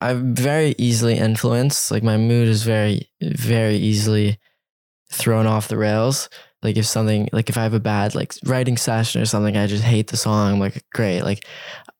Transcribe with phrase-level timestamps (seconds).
[0.00, 1.90] I'm very easily influenced.
[1.90, 4.38] Like my mood is very, very easily
[5.12, 6.28] thrown off the rails.
[6.62, 9.66] Like if something, like if I have a bad like writing session or something, I
[9.66, 10.54] just hate the song.
[10.54, 11.44] I'm like, great, like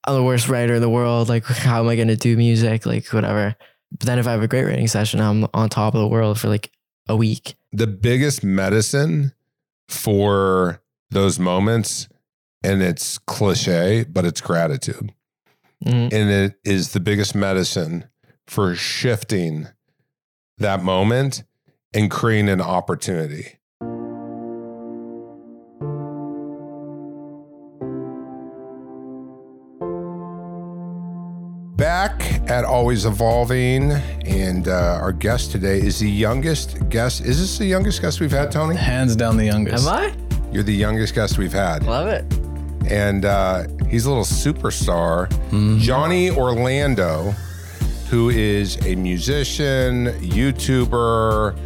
[0.05, 1.29] I'm the worst writer in the world.
[1.29, 2.84] Like how am I gonna do music?
[2.84, 3.56] Like whatever.
[3.93, 6.39] But then if I have a great writing session, I'm on top of the world
[6.39, 6.71] for like
[7.09, 7.55] a week.
[7.73, 9.33] The biggest medicine
[9.89, 12.09] for those moments,
[12.65, 15.12] and it's cliche, but it's gratitude.
[15.85, 16.13] Mhm.
[16.13, 18.05] and it is the biggest medicine
[18.47, 19.69] for shifting
[20.59, 21.45] that moment
[21.93, 23.59] and creating an opportunity.
[31.77, 37.21] Back at Always Evolving, and uh, our guest today is the youngest guest.
[37.21, 38.77] Is this the youngest guest we've had, Tony?
[38.77, 39.87] Hands down the youngest.
[39.87, 40.15] Am I?
[40.51, 42.25] You're the youngest guest we've had Love it.
[42.91, 45.29] and uh, he's a little superstar.
[45.81, 47.33] Johnny Orlando,
[48.11, 51.56] who is a musician, YouTuber.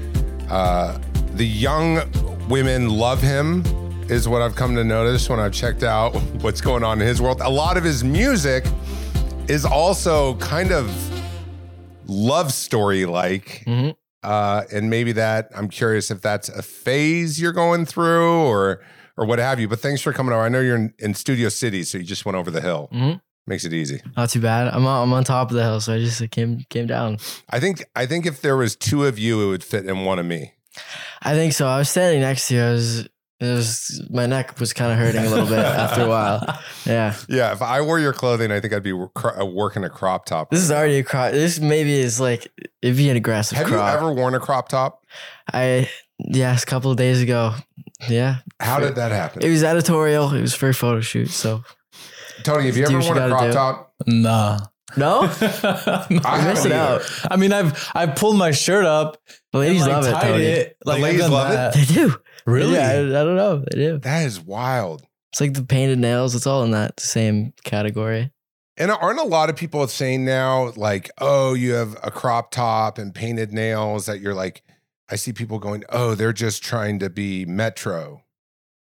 [0.50, 0.98] Uh,
[1.34, 2.00] the young
[2.48, 3.62] women love him,
[4.10, 6.11] is what I've come to notice when I've checked out
[6.42, 7.40] what's going on in his world.
[7.42, 8.64] A lot of his music
[9.48, 10.90] is also kind of
[12.06, 13.62] love story like.
[13.66, 13.95] Mhm.
[14.22, 18.83] Uh, and maybe that I'm curious if that's a phase you're going through or
[19.20, 19.69] or what have you.
[19.69, 20.42] But thanks for coming over.
[20.42, 22.89] I know you're in, in Studio City, so you just went over the hill.
[22.92, 23.20] Mhm.
[23.47, 24.01] Makes it easy.
[24.17, 24.69] Not too bad.
[24.69, 27.19] I'm on, I'm on top of the hill, so I just came came down.
[27.48, 30.19] I think I think if there was two of you, it would fit in one
[30.19, 30.53] of me.
[31.23, 31.67] I think so.
[31.67, 32.63] I was standing next to you.
[32.63, 33.08] I was, it
[33.41, 36.42] was my neck was kind of hurting a little bit after a while.
[36.87, 37.17] Yeah.
[37.29, 40.27] Yeah, if I wore your clothing, I think I'd be cro- uh, working a crop
[40.27, 40.51] top.
[40.51, 41.33] This is already a crop.
[41.33, 42.47] This maybe is like
[42.83, 43.91] if you had aggressive Have crop.
[43.92, 45.05] you ever worn a crop top?
[45.52, 47.55] I yes, a couple of days ago.
[48.08, 49.42] Yeah, How did that happen?
[49.42, 50.33] it was editorial.
[50.34, 51.30] It was for a photo shoot.
[51.30, 51.62] So
[52.42, 53.52] Tony, have you ever what you worn a gotta crop do.
[53.52, 53.94] top?
[54.06, 54.58] Nah.
[54.96, 56.74] no, I you're haven't missing either.
[57.02, 57.02] out.
[57.30, 59.18] I mean, I've I've pulled my shirt up.
[59.52, 60.27] The ladies and, like, love it.
[60.27, 60.44] Tony.
[60.44, 60.77] it.
[60.84, 61.78] Like, I've ladies done love it?
[61.89, 62.14] They do.
[62.46, 62.74] Really?
[62.74, 63.58] Yeah, I, I don't know.
[63.70, 63.98] They do.
[63.98, 65.02] That is wild.
[65.33, 66.34] It's like the painted nails.
[66.34, 68.33] It's all in that same category.
[68.77, 72.96] And aren't a lot of people saying now, like, oh, you have a crop top
[72.98, 74.62] and painted nails that you're like,
[75.10, 78.22] I see people going, oh, they're just trying to be metro.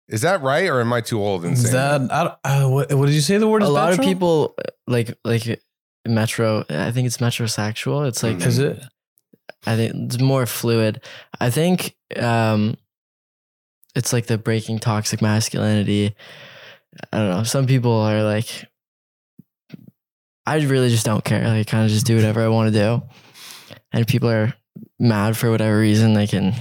[0.09, 0.69] Is that right?
[0.69, 2.09] Or am I too old and saying that?
[2.09, 3.39] that I don't, uh, what, what did you say?
[3.39, 5.63] The word A is lot of people uh, like like
[6.07, 6.65] metro.
[6.69, 8.07] I think it's metrosexual.
[8.09, 8.47] It's like Mhm.
[8.47, 8.83] Is it?
[9.65, 11.01] I think it's more fluid.
[11.41, 12.77] I think um
[13.95, 16.15] it's like the breaking toxic masculinity.
[17.13, 17.43] I don't know.
[17.45, 18.67] Some people are like
[20.45, 21.47] I really just don't care.
[21.47, 23.03] Like kind of just do whatever I want to do.
[23.93, 24.53] And people are
[25.03, 26.55] mad for whatever reason, they can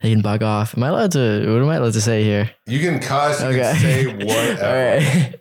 [0.00, 0.76] they can bug off.
[0.76, 2.50] Am I allowed to what am I allowed to say here?
[2.66, 3.58] You can cuss, you Okay.
[3.72, 4.64] can say whatever.
[4.66, 5.40] All right.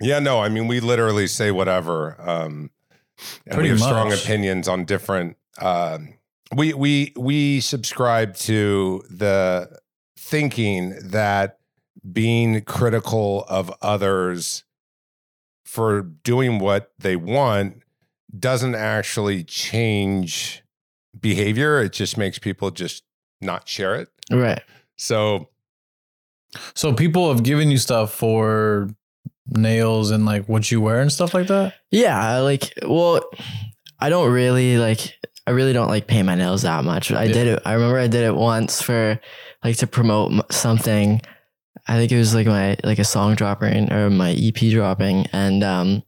[0.00, 2.16] Yeah, no, I mean, we literally say whatever.
[2.20, 2.70] Um,
[3.46, 5.36] and Pretty we have strong opinions on different.
[5.60, 6.14] Um,
[6.56, 9.78] we we we subscribe to the
[10.16, 11.58] thinking that
[12.10, 14.64] being critical of others
[15.66, 17.82] for doing what they want
[18.36, 20.59] doesn't actually change
[21.18, 21.80] behavior.
[21.82, 23.04] It just makes people just
[23.40, 24.08] not share it.
[24.30, 24.62] right.
[24.96, 25.48] So
[26.74, 28.88] So people have given you stuff for
[29.48, 31.74] nails and like what you wear and stuff like that.
[31.90, 33.22] Yeah, I like well,
[33.98, 35.14] I don't really like
[35.46, 37.10] I really don't like paint my nails that much.
[37.10, 37.32] I Yeah.
[37.32, 37.62] did it.
[37.64, 39.18] I remember I did it once for
[39.64, 41.20] like to promote something.
[41.88, 45.64] I think it was like my like a song dropping or my EP dropping, and
[45.64, 46.02] um,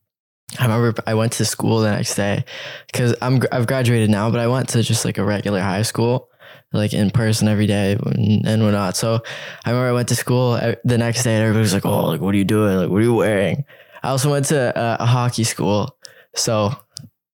[0.59, 2.45] I remember I went to school the next day
[2.91, 6.29] because I'm I've graduated now, but I went to just like a regular high school,
[6.73, 8.97] like in person every day and and whatnot.
[8.97, 9.21] So
[9.65, 10.53] I remember I went to school
[10.85, 12.77] the next day, and everybody was like, "Oh, like what are you doing?
[12.77, 13.65] Like what are you wearing?"
[14.03, 15.97] I also went to uh, a hockey school,
[16.35, 16.75] so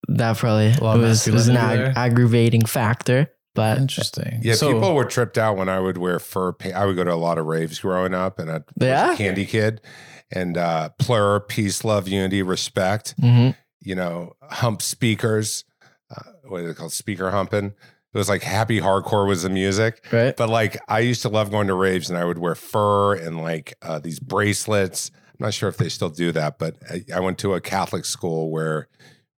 [0.09, 3.31] that probably was, was an ag- aggravating factor.
[3.55, 4.41] But Interesting.
[4.43, 6.53] Yeah, So- people were tripped out when I would wear fur.
[6.53, 9.15] Pa- I would go to a lot of raves growing up, and I was Yeah?
[9.15, 9.81] a candy kid,
[10.31, 13.15] and uh, plur, peace, love, unity, respect.
[13.21, 13.57] mhm.
[13.81, 15.65] You know, hump speakers.
[16.11, 16.93] Uh, what is it called?
[16.93, 17.67] Speaker humping.
[17.67, 20.05] It was like happy hardcore was the music.
[20.11, 23.15] right, But like, I used to love going to raves, and I would wear fur
[23.15, 25.11] and like uh, these bracelets.
[25.15, 28.05] I'm not sure if they still do that, but I, I went to a Catholic
[28.05, 28.89] school where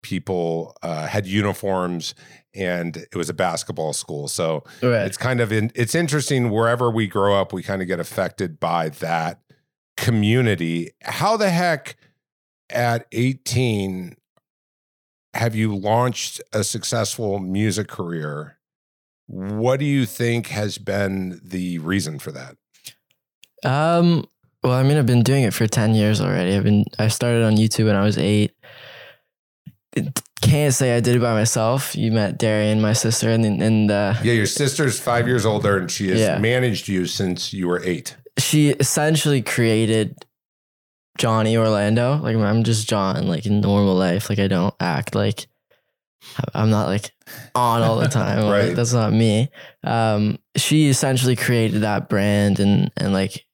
[0.02, 2.14] people uh, had uniforms,
[2.54, 4.28] and it was a basketball school.
[4.28, 5.04] So right.
[5.06, 8.58] it's kind of in, it's interesting wherever we grow up we kind of get affected
[8.58, 9.40] by that
[10.00, 11.96] community how the heck
[12.70, 14.16] at 18
[15.34, 18.58] have you launched a successful music career
[19.26, 22.56] what do you think has been the reason for that
[23.64, 24.24] Um,
[24.62, 26.54] well, I mean, I've been doing it for 10 years already.
[26.56, 28.52] I've been, I started on YouTube when I was eight.
[30.42, 31.94] Can't say I did it by myself.
[31.94, 35.90] You met Darian, my sister, and, and, uh, yeah your sister's five years older and
[35.90, 36.38] she has Yeah.
[36.38, 40.16] managed you since you were eight she essentially created
[41.18, 42.16] Johnny Orlando.
[42.16, 44.30] Like I'm just John, like in normal life.
[44.30, 45.46] Like I don't act like
[46.54, 47.12] I'm not like
[47.54, 48.44] on all the time.
[48.44, 48.76] Like, Right.
[48.76, 49.50] that's not me.
[49.84, 53.46] Um, she essentially created that brand and and like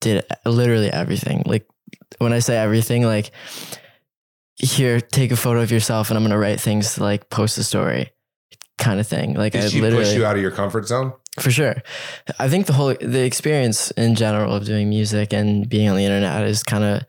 [0.00, 1.42] did literally everything.
[1.46, 1.66] Like
[2.18, 3.30] when I say everything, like
[4.56, 7.64] here, take a photo of yourself, and I'm gonna write things to like post a
[7.64, 8.10] story,
[8.78, 9.34] kind of thing.
[9.34, 11.76] Like did I she literally push you out of your comfort zone for sure.
[12.38, 16.04] I think the whole the experience in general of doing music and being on the
[16.04, 17.02] internet is kind of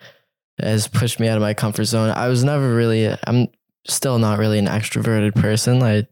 [0.60, 2.10] has pushed me out of my comfort zone.
[2.10, 3.48] I was never really I'm
[3.88, 5.83] still not really an extroverted person.
[5.83, 6.07] I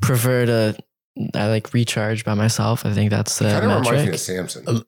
[0.00, 0.76] prefer to
[1.34, 2.86] I like recharge by myself.
[2.86, 4.14] I think that's the kind of reminds me metric.
[4.14, 4.64] of samson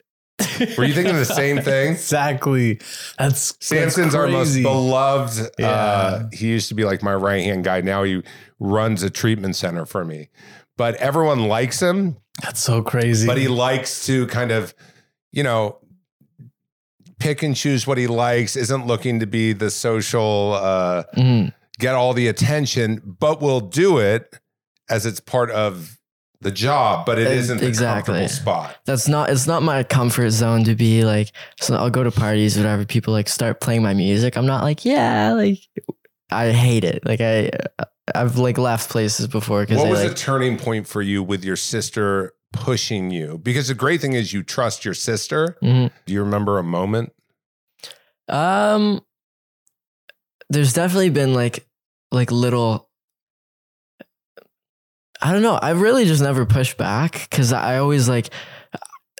[0.78, 2.80] were you thinking the same thing Exactly.
[3.18, 4.62] That's Samson's that's our most crazy.
[4.62, 5.40] beloved.
[5.40, 6.28] Uh, Yeah.
[6.32, 7.82] he used to be like my right hand guy.
[7.82, 8.22] Now he
[8.58, 10.30] runs a treatment center for me.
[10.80, 13.26] But everyone likes him, That's so crazy.
[13.26, 14.74] but he likes to kind of,
[15.30, 15.76] you know,
[17.18, 21.52] pick and choose what he likes, isn't looking to be the social, uh, Mhm.
[21.78, 24.40] get all the attention, but will do it
[24.88, 25.98] as it's part of
[26.40, 28.14] the job, but it Ex- isn't exactly.
[28.14, 28.76] comfortable spot.
[28.86, 31.30] That's not it's not my comfort zone to be like
[31.60, 34.38] so I'll go to parties whatever people like start playing my music.
[34.38, 35.58] I'm not like, yeah, like
[36.30, 37.04] I hate it.
[37.04, 37.50] Like I
[38.14, 41.22] I've like left places before because What they was like the turning point for you
[41.22, 43.38] with your sister pushing you?
[43.38, 45.56] Because the great thing is you trust your sister.
[45.62, 45.90] Mhm.
[46.06, 47.12] Do you remember a moment?
[48.28, 49.00] Um,
[50.48, 51.66] there's definitely been like
[52.12, 52.88] like little.
[55.22, 55.54] I don't know.
[55.56, 58.30] I really just never pushed back because I always like.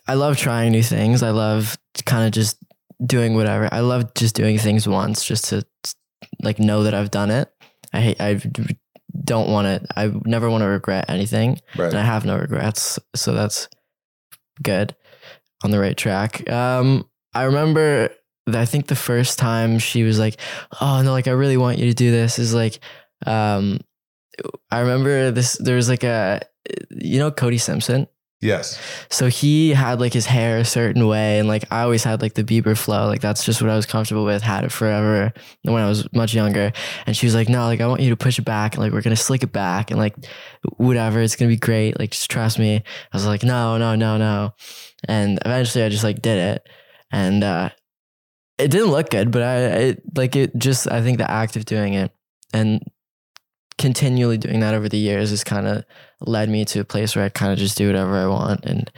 [0.08, 1.22] I love trying new things.
[1.22, 2.56] I love kind of just
[3.04, 3.69] doing whatever.
[3.70, 5.64] I love just doing things once, just to
[6.42, 7.48] like know that I've done it.
[7.92, 8.20] I hate.
[8.20, 8.40] I
[9.24, 9.86] don't want to.
[9.98, 11.88] I never want to regret anything Right.
[11.88, 12.98] and I have no regrets.
[13.14, 13.68] So that's
[14.62, 14.94] good
[15.64, 16.48] on the right track.
[16.50, 18.10] Um, I remember
[18.52, 20.36] I think the first time she was like,
[20.80, 22.80] "Oh no, like I really want you to do this," is like,
[23.26, 23.78] um,
[24.70, 25.54] I remember this.
[25.58, 26.40] There was like a,
[26.90, 28.06] you know, Cody Simpson.
[28.42, 28.81] Yes.
[29.10, 32.32] So he had like his hair a certain way, and like I always had like
[32.34, 33.06] the Bieber flow.
[33.06, 34.42] Like that's just what I was comfortable with.
[34.42, 35.32] Had it forever
[35.62, 36.72] when I was much younger.
[37.06, 38.92] And she was like, "No, like I want you to push it back, and like
[38.92, 40.14] we're gonna slick it back, and like
[40.78, 41.99] whatever, it's gonna be great.
[41.99, 44.54] Like just trust me." I was like, "No, no, no, no,"
[45.06, 46.68] and eventually I just like did it,
[47.12, 47.68] and uh,
[48.59, 51.66] it didn't look good, but I it like it just I think the act of
[51.66, 52.11] doing it
[52.54, 52.82] and
[53.80, 55.84] continually doing that over the years has kind of
[56.20, 58.64] led me to a place where I kind of just do whatever I want.
[58.64, 58.88] And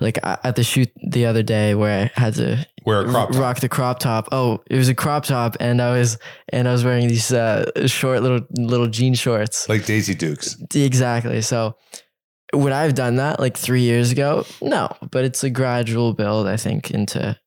[0.00, 3.30] like I- at the shoot the other day where I had to Wear a crop
[3.30, 3.40] top.
[3.40, 4.28] rock the crop top.
[4.32, 6.18] Oh, it was a crop top, and I was
[6.52, 9.68] and I was wearing these uh, short little little jean shorts.
[9.68, 10.56] Like Daisy Dukes.
[10.74, 11.40] Exactly.
[11.42, 11.76] So
[12.52, 14.44] would I have done that like three years ago?
[14.60, 16.46] No, but it's a gradual build.
[16.48, 17.38] I think into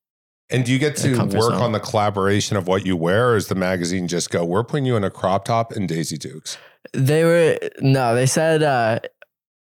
[0.52, 1.54] And do you get to work zone.
[1.54, 4.86] on the collaboration of what you wear, or does the magazine just go, we're putting
[4.86, 6.58] you in a crop top and Daisy Dukes?
[6.94, 9.00] They were no, they said uh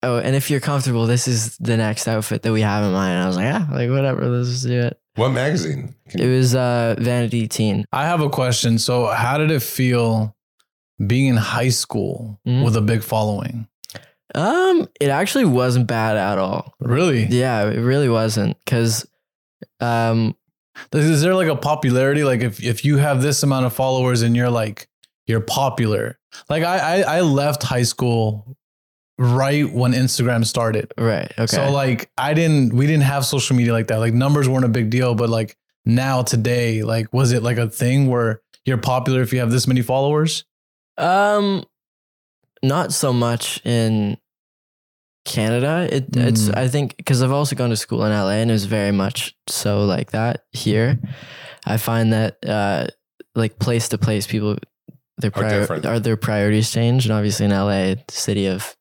[0.03, 3.12] oh, and if you're comfortable, this is the next outfit that we have in mind.
[3.15, 4.99] And I was like, yeah, like whatever, let's just do it.
[5.15, 5.95] What magazine?
[6.09, 7.85] Can It was uh Vanity Teen.
[7.93, 8.79] I have a question.
[8.79, 10.35] So, how did it feel
[11.07, 12.65] being in high school Mhm.
[12.65, 13.69] with a big following?
[14.35, 16.75] Um, it actually wasn't bad at all.
[16.81, 17.25] Really?
[17.27, 18.57] Yeah, it really wasn't.
[18.67, 19.07] Cause
[19.81, 20.35] um
[20.93, 22.25] Is there like a popularity?
[22.25, 24.88] Like, if if you have this amount of followers and you're like
[25.26, 26.19] you're popular.
[26.49, 28.57] Like, I I, I left high school
[29.19, 30.93] right when Instagram started.
[30.99, 31.47] right, okay.
[31.47, 33.99] So like I didn't we didn't have social media like that.
[33.99, 37.69] Like numbers weren't a big deal, but like now today, like was it like a
[37.69, 40.45] thing where you're popular if you have this many followers?
[40.99, 41.64] Um,
[42.62, 44.19] not so much in
[45.25, 45.88] Canada.
[45.91, 46.57] It it's Mm.
[46.57, 49.35] I think because I've also gone to school in LA and it was very much
[49.49, 50.99] so like that here.
[51.67, 52.87] I find that uh
[53.35, 54.57] like place to place people
[55.19, 55.87] their Are prior, different.
[55.87, 58.76] are their priorities change and obviously in LA the city of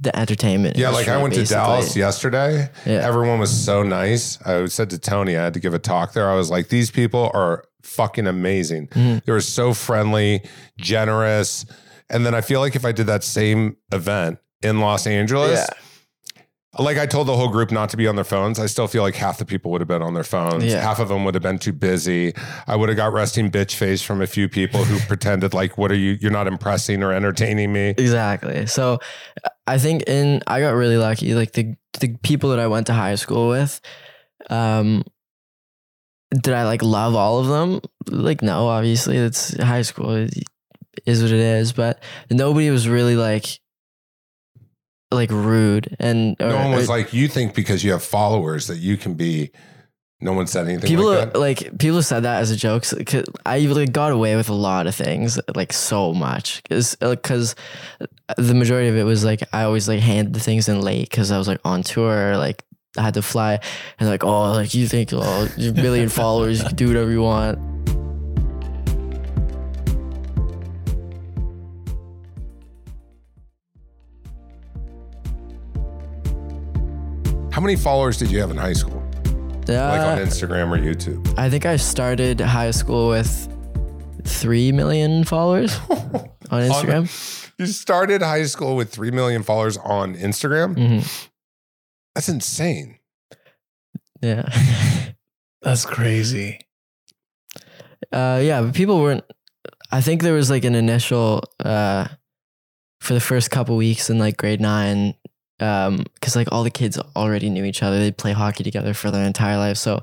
[0.00, 0.76] the entertainment.
[0.76, 1.44] Yeah, like I went to.
[1.44, 2.70] Dallas yesterday.
[2.86, 3.00] Yeah.
[3.08, 4.40] Everyone was so nice.
[4.42, 6.30] I said to Tony, I had to give a talk there.
[6.30, 8.88] I was like, these people are fucking amazing.
[8.88, 9.24] Mhm.
[9.24, 10.44] They were so friendly,
[10.78, 11.64] generous.
[12.10, 15.60] And then I feel like if I did that same event in Los Angeles,
[16.36, 16.42] Yeah.
[16.78, 19.02] like I told the whole group not to be on their phones, I still feel
[19.02, 20.64] like half the people would have been on their phones.
[20.64, 20.80] Yeah.
[20.80, 22.34] Half of them would have been too busy.
[22.66, 25.90] I would have got resting bitch face from a few people who pretended like, what
[25.90, 26.18] are you?
[26.20, 27.90] You're not impressing or entertaining me.
[27.98, 28.66] Exactly.
[28.66, 28.98] So
[29.66, 31.34] I think in I got really lucky.
[31.34, 33.80] Like the the people that I went to high school with,
[34.50, 35.04] um,
[36.30, 37.80] did I like love all of them?
[38.10, 40.10] Like no, obviously it's high school.
[40.14, 40.34] It
[41.06, 41.72] is what it is.
[41.72, 43.60] But nobody was really like
[45.10, 48.78] like rude and No one was or- like, you think because you have followers that
[48.78, 49.50] you can be.
[50.20, 51.38] No one said anything people like that.
[51.38, 52.84] like people said that as a joke.
[53.46, 57.14] I like got away with a lot of things, like so much, because uh,
[58.00, 61.08] uh, the majority of it was like I always like hand the things in late
[61.08, 62.64] because I was like on tour, like
[62.96, 63.60] I had to fly,
[64.00, 66.88] and like oh, like you think oh, you have a million followers, you can do
[66.88, 67.77] whatever you want.
[77.58, 79.02] How many followers did you have in high school?
[79.66, 81.36] Like on Uh, Instagram or YouTube?
[81.36, 83.48] I think I started high school with
[84.22, 87.10] three million followers on Instagram.
[87.58, 90.76] You started high school with 3 million followers on Instagram?
[90.76, 91.28] Mhm.
[92.14, 93.00] That's insane.
[94.22, 94.48] Yeah.
[95.62, 96.60] That's crazy.
[98.12, 99.24] Uh, yeah, but people weren't.
[99.90, 102.06] I think there was like an initial uh,
[103.00, 105.14] for the first couple weeks in like grade nine,
[105.60, 107.98] um, because like all the kids already knew each other.
[107.98, 109.76] They'd play hockey together for their entire life.
[109.76, 110.02] So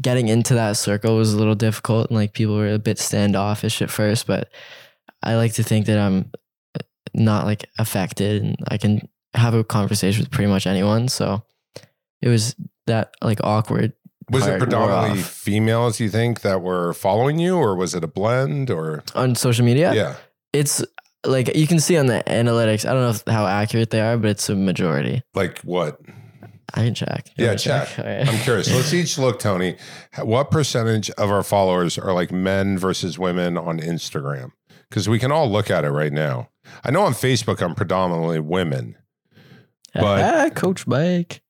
[0.00, 3.82] getting into that circle was a little difficult, and like people were a bit standoffish
[3.82, 4.26] at first.
[4.26, 4.50] But
[5.22, 6.30] I like to think that I'm
[7.12, 11.08] not like affected, and I can have a conversation with pretty much anyone.
[11.08, 11.44] So
[12.22, 12.54] it was
[12.86, 13.92] that like awkward.
[14.30, 18.70] Was it predominantly females, you think, that were following you, or was it a blend?
[18.70, 19.92] Or on social media?
[19.92, 20.14] yeah.
[20.54, 20.82] it's
[21.24, 22.88] like you can see on the analytics.
[22.88, 25.22] I don't know if, how accurate they are, but it's a majority.
[25.34, 26.00] Like what?
[26.76, 27.30] I can check.
[27.36, 27.98] You Yeah, wanna check.
[27.98, 28.28] All right.
[28.28, 28.72] I'm curious.
[28.72, 29.76] Let's each look, Tony.
[30.22, 34.50] What percentage of our followers are like men versus women on Instagram?
[34.88, 36.48] Because we can all look at it right now.
[36.82, 38.96] I know on Facebook, I'm predominantly women.
[39.94, 41.42] but- Ah, Coach Mike.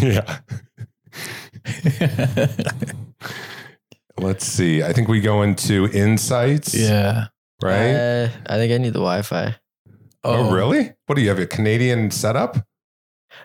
[0.00, 0.38] Yeah.
[4.18, 4.82] Let's see.
[4.82, 6.74] I think we go into insights.
[6.74, 7.26] yeah.
[7.62, 7.94] Right.
[7.94, 9.56] Uh, I think I need the Wi-Fi.
[10.24, 10.92] oh, really?
[11.06, 11.38] What do you have?
[11.38, 12.66] A Canadian setup?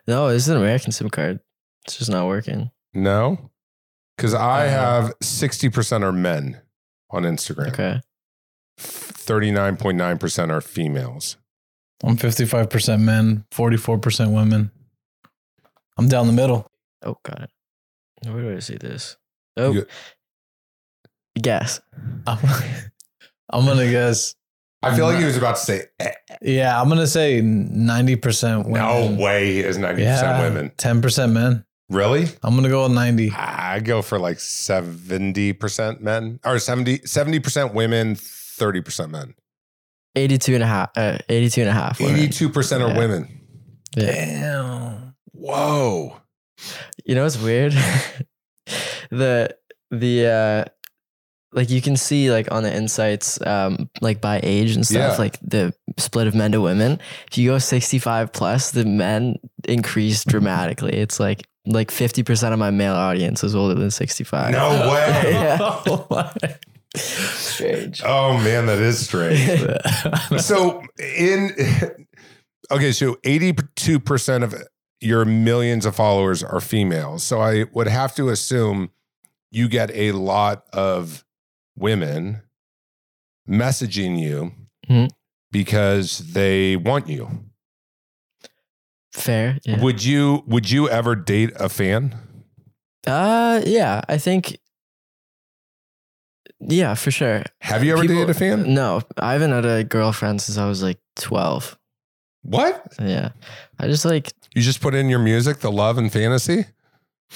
[0.08, 1.40] No, this is an American SIM card.
[1.86, 2.72] It's just not working.
[2.94, 3.52] No.
[4.18, 6.62] Because I Uh, have 60% are men
[7.10, 7.70] on Instagram.
[7.70, 8.02] Okay.
[8.80, 11.38] 39.9% are females.
[12.04, 14.72] I'm 55% men, 44% women.
[15.98, 16.72] I'm down the middle.
[17.04, 17.50] Oh, got it.
[18.28, 19.18] Where do I see this?
[19.58, 19.88] Oh, You-
[21.42, 21.80] guess.
[23.50, 24.36] I'm, I'm going to guess.
[24.82, 28.66] I feel like he was about to say, eh, Yeah, I'm going to say 90%
[28.66, 28.72] women.
[29.18, 30.72] no way is 90% women.
[30.78, 31.66] 10% men.
[31.90, 32.28] Really?
[32.44, 33.32] I'm going to go with 90.
[33.32, 39.34] I go for like 70% men or 70, 70% women, 30% men.
[40.16, 40.90] 82 and a half.
[40.96, 42.00] Uh, 82 and a half.
[42.00, 42.16] women.
[42.20, 42.98] 82% are Yeah.
[42.98, 43.42] women.
[43.98, 44.06] Yeah.
[44.06, 45.16] Damn.
[45.34, 46.16] Whoa.
[47.06, 47.72] You know what's weird?
[49.10, 49.56] the
[49.92, 50.66] the uh
[51.52, 55.18] like you can see like on the insights um like by age and stuff Yeah.
[55.18, 57.00] like the split of men to women
[57.32, 59.38] if you go 65 plus the men
[59.68, 64.70] increase dramatically it's like like 50% of my male audience is older than 65 No
[64.94, 65.32] way.
[65.34, 65.84] Yeah.
[66.96, 69.62] Oh strange Oh man, that is strange.
[70.42, 71.52] so in
[72.72, 74.56] okay, so 82% of
[75.02, 77.24] your millions of followers are females.
[77.24, 78.90] So I would have to assume
[79.52, 81.24] you get a lot of
[81.80, 82.42] women
[83.50, 84.52] messaging you
[84.90, 85.10] Mhm.
[85.52, 87.46] because they want you.
[89.12, 89.82] fair yeah.
[89.82, 92.16] Would you would you ever date a fan?
[93.08, 94.60] uh yeah i think
[96.60, 98.74] yeah for sure Have you ever People- dated a fan?
[98.74, 101.78] no i haven't had a girlfriend since i was like 12
[102.44, 102.94] What?
[103.02, 103.30] Yeah.
[103.80, 106.66] I just like You just put in your music, the love and fantasy?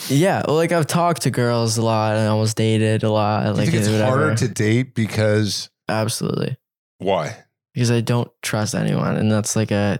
[0.09, 3.45] Yeah, well, like I've talked to girls a lot and almost dated a lot.
[3.55, 4.05] Like think it's whatever.
[4.05, 6.57] harder to date because absolutely
[6.97, 7.37] why?
[7.73, 9.99] because I don't trust anyone, and that's like a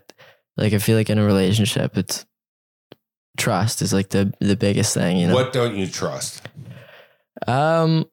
[0.58, 2.26] like I feel like in a relationship, it's
[3.38, 5.18] trust is like the the biggest thing.
[5.18, 6.42] You know, What don't you trust?
[7.48, 8.06] Um,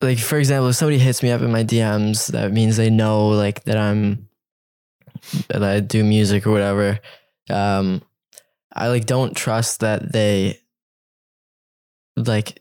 [0.00, 3.28] like for example, if somebody hits me up in my DMs, that means they know
[3.28, 4.28] like that I'm
[5.48, 7.00] that I do music or whatever.
[7.48, 8.02] Um,
[8.74, 10.58] I like don't trust that they
[12.16, 12.60] like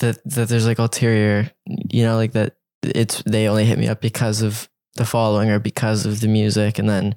[0.00, 4.00] that that there's like ulterior, you know, like that it's they only hit me up
[4.00, 7.14] because of the following or because of the music, and then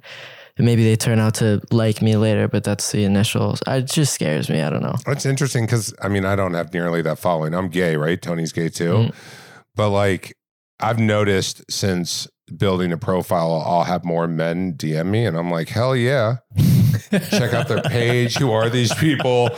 [0.58, 3.56] maybe they turn out to like me later, but that's the initial.
[3.66, 4.60] It just scares me.
[4.60, 4.96] I don't know.
[5.06, 7.54] That's interesting because I mean I don't have nearly that following.
[7.54, 8.20] I'm gay, right?
[8.20, 9.14] Tony's gay too, Mhm.
[9.76, 10.36] but like
[10.80, 15.68] I've noticed since building a profile, I'll have more men DM me, and I'm like,
[15.68, 16.36] hell yeah!
[17.30, 18.36] Check out their page.
[18.36, 19.50] Who are these people?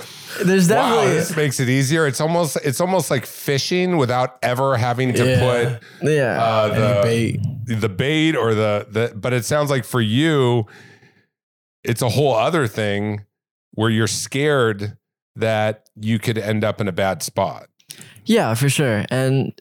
[0.45, 2.07] There's Wow, this makes it easier.
[2.07, 5.41] It's almost it's almost like fishing without ever having to Yeah.
[6.01, 6.43] put yeah.
[6.43, 7.41] uh, the bait.
[7.81, 9.13] the bait or the the.
[9.17, 10.67] But it sounds like for you,
[11.85, 13.25] it's a whole other thing
[13.73, 14.97] where you're scared
[15.37, 17.69] that you could end up in a bad spot.
[18.25, 19.05] Yeah, for sure.
[19.11, 19.53] And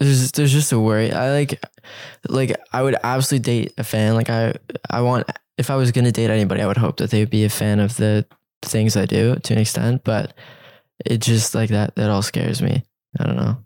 [0.00, 1.12] there's there's just a worry.
[1.12, 1.62] I like
[2.28, 4.14] like I would absolutely date a fan.
[4.14, 4.54] Like I
[4.90, 5.28] I want
[5.62, 7.78] if I was gonna date anybody, I would hope that they would be a fan
[7.78, 8.26] of the
[8.62, 10.02] things I do to an extent.
[10.04, 10.34] But
[11.06, 12.82] it just like that that all scares me.
[13.18, 13.56] I don't know.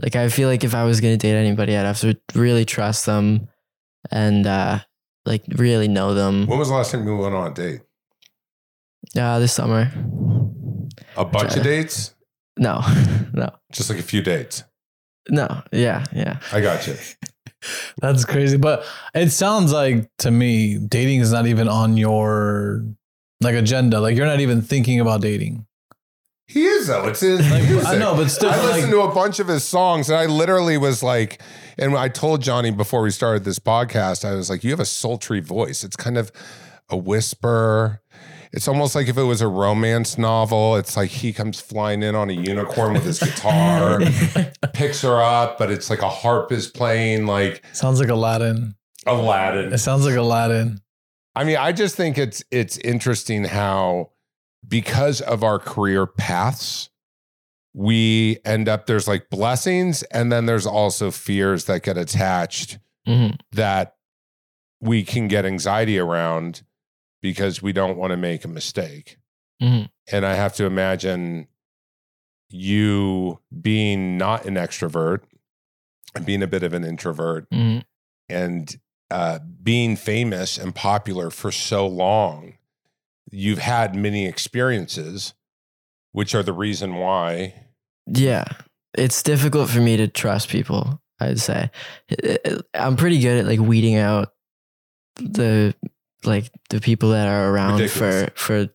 [0.00, 3.04] Like I feel like if I was gonna date anybody, I'd have to really trust
[3.06, 3.48] them
[4.12, 4.78] and uh
[5.26, 6.46] like really know them.
[6.46, 7.80] When was the last time you went on a date?
[9.18, 9.90] Uh this summer.
[11.16, 12.14] A bunch of dates,
[12.56, 12.80] No.
[13.32, 13.50] No.
[13.72, 14.62] just like a few dates.
[15.28, 15.62] No.
[15.72, 16.38] Yeah, yeah.
[16.52, 16.94] I got you.
[18.00, 18.56] That's crazy.
[18.56, 22.84] But it sounds like to me, dating is not even on your
[23.40, 24.00] like agenda.
[24.00, 25.66] Like you're not even thinking about dating.
[26.46, 27.06] He is though.
[27.08, 27.88] It's his Like, music.
[27.88, 30.26] I know, but still, I like- listened to a bunch of his songs, and I
[30.26, 31.40] literally was like,
[31.78, 34.84] and I told Johnny before we started this podcast, I was like, you have a
[34.84, 35.82] sultry voice.
[35.84, 36.30] It's kind of
[36.90, 38.02] a whisper.
[38.54, 40.76] It's almost like if it was a romance novel.
[40.76, 44.00] It's like he comes flying in on a unicorn with his guitar,
[44.72, 48.76] picks her up, but it's like a harp is playing, like Sounds like Aladdin.
[49.06, 49.72] Aladdin.
[49.72, 50.80] It sounds like Aladdin.
[51.34, 54.12] I mean, I just think it's it's interesting how
[54.66, 56.90] because of our career paths,
[57.72, 63.30] we end up there's like blessings and then there's also fears that get attached hmm
[63.50, 63.96] that
[64.80, 66.62] we can get anxiety around
[67.24, 69.16] because we don't want to make a mistake.
[69.62, 69.88] Mhm.
[70.12, 71.48] And I have to imagine
[72.50, 75.20] you being not an extrovert
[76.14, 77.78] and being a bit of an introvert hmm
[78.28, 78.78] and
[79.10, 82.58] uh, being famous and popular for so long,
[83.30, 85.32] you've had many experiences,
[86.12, 87.54] which are the reason why.
[88.06, 88.44] Yeah,
[88.96, 91.00] it's difficult for me to trust people.
[91.20, 91.70] I'd say
[92.74, 94.34] I'm pretty good at like weeding out
[95.16, 95.74] the
[96.26, 98.30] like the people that are around Ridiculous.
[98.36, 98.68] for for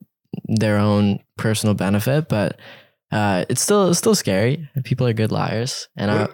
[0.48, 2.60] their own personal benefit, but
[3.12, 4.70] uh, it's still it's still scary.
[4.84, 6.28] People are good liars, and I,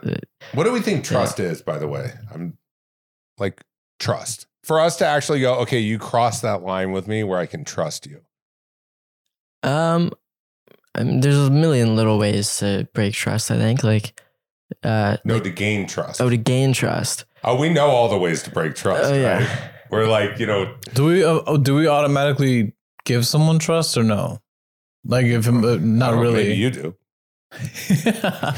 [0.54, 2.12] What do we think trust is, by the way?
[2.34, 2.58] I'm
[3.38, 3.62] like
[4.00, 7.46] trust for us to actually go, okay, you cross that line with me where I
[7.46, 8.22] can trust you.
[9.64, 10.12] um,
[10.94, 13.52] I mean, there's a million little ways to break trust.
[13.52, 14.20] I think like
[14.84, 16.22] uh, No, like- to gain trust.
[16.22, 17.26] oh to gain trust.
[17.44, 19.38] Oh, we know all the ways to break trust, Oh yeah.
[19.40, 19.72] right?
[19.90, 22.74] We're like, you know, Do we uh, oh, do we automatically
[23.06, 24.42] give someone trust or no?
[25.04, 26.44] Like if uh, not know, really.
[26.44, 26.96] Maybe you do.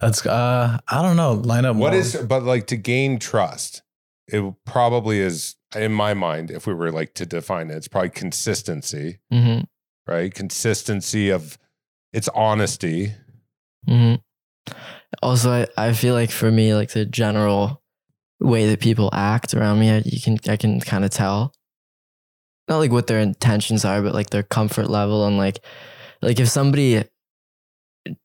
[0.00, 1.32] That's uh I don't know.
[1.34, 1.76] Line up.
[1.76, 2.00] What more.
[2.00, 3.82] is, but like to gain trust,
[4.26, 8.10] it probably is, in my mind, if we were like to define it, it's probably
[8.10, 9.60] consistency, hmm
[10.06, 10.34] right?
[10.34, 11.56] Consistency of
[12.12, 13.14] its honesty.
[13.86, 14.14] hmm
[15.22, 17.82] Also, I, I feel like for me, like the general
[18.44, 21.52] way that people act around me, I, you can I can kind of tell.
[22.68, 25.60] Not like what their intentions are, but like their comfort level and like
[26.22, 27.04] like if somebody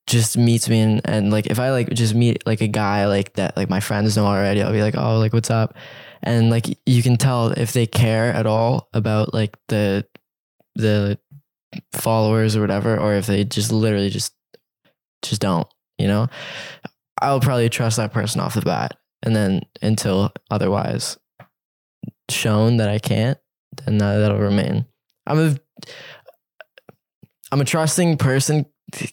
[0.08, 3.34] just meets me and, and like if I like just meet like a guy like
[3.34, 5.76] that like my friends know already, I'll be like, oh like what's up?
[6.24, 10.06] And like you can tell if they care at all about like the
[10.76, 11.20] the
[11.94, 14.34] followers or whatever, or if they just literally just
[15.22, 16.28] just don't, you know?
[17.22, 18.96] I'll probably trust that person off the bat.
[19.24, 21.18] And then until otherwise
[22.30, 23.38] shown that I can't,
[23.86, 24.86] then uh, that'll remain.
[25.28, 25.58] I'm a
[27.52, 28.66] I'm a trusting person.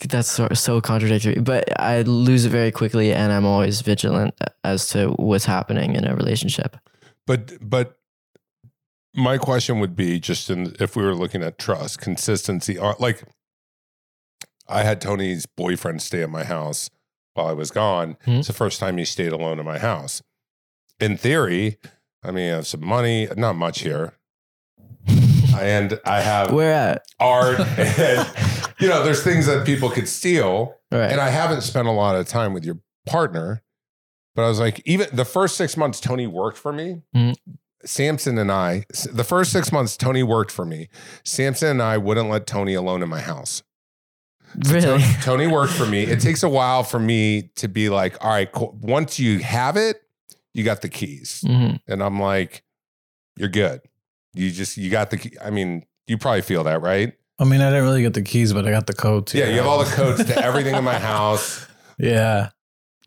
[0.08, 4.88] That's so, so contradictory, but I lose it very quickly, and I'm always vigilant as
[4.88, 6.78] to what's happening in a relationship.
[7.26, 7.98] But, but
[9.14, 13.24] my question would be just in if we were looking at trust, consistency, uh, like
[14.66, 16.88] I had Tony's boyfriend stay at my house
[17.36, 18.16] while I was gone.
[18.26, 18.38] Mhm.
[18.38, 20.22] It's the first time he stayed alone in my house.
[21.00, 21.78] In theory,
[22.24, 24.14] I mean, I have some money, not much here.
[25.58, 27.02] and I have Where at?
[27.20, 28.28] art and
[28.78, 30.74] you know, there's things that people could steal.
[30.90, 31.10] Right.
[31.10, 33.62] And I haven't spent a lot of time with your partner,
[34.34, 37.02] but I was like, even the first six months Tony worked for me.
[37.14, 37.34] Mhm.
[37.84, 40.88] Samson and I, the first six months Tony worked for me.
[41.24, 43.62] Samson and I wouldn't let Tony alone in my house.
[44.64, 44.80] Really?
[44.82, 46.02] Tony, Tony worked for me.
[46.04, 48.76] It takes a while for me to be like, all right, cool.
[48.80, 50.02] once you have it,
[50.54, 51.42] you got the keys.
[51.46, 51.80] Mhm.
[51.86, 52.62] And I'm like,
[53.36, 53.80] you're good.
[54.34, 55.32] You just, you got the, key.
[55.42, 57.12] I mean, you probably feel that, right?
[57.38, 59.38] I mean, I didn't really get the keys, but I got the code too.
[59.38, 61.66] Yeah, you have all the codes to everything in my house.
[61.98, 62.50] Yeah.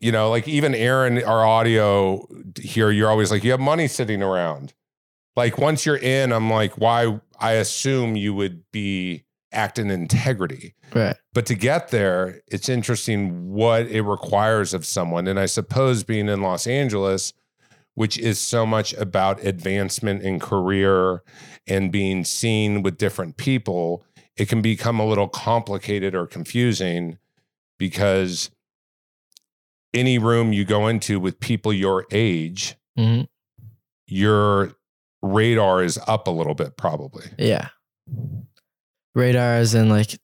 [0.00, 2.26] You know, like even Aaron, our audio
[2.60, 4.72] here, you're always like, you have money sitting around.
[5.36, 7.20] Like once you're in, I'm like, why?
[7.38, 10.74] I assume you would be acting in integrity.
[10.94, 11.16] Right.
[11.32, 15.26] But to get there, it's interesting what it requires of someone.
[15.26, 17.32] And I suppose being in Los Angeles,
[17.94, 21.22] which is so much about advancement in career
[21.66, 24.04] and being seen with different people,
[24.36, 27.18] it can become a little complicated or confusing
[27.78, 28.50] because
[29.92, 33.26] any room you go into with people your age, Mhm.
[34.06, 34.72] your
[35.22, 37.26] radar is up a little bit, probably.
[37.38, 37.68] Yeah.
[39.14, 40.18] Radar and like,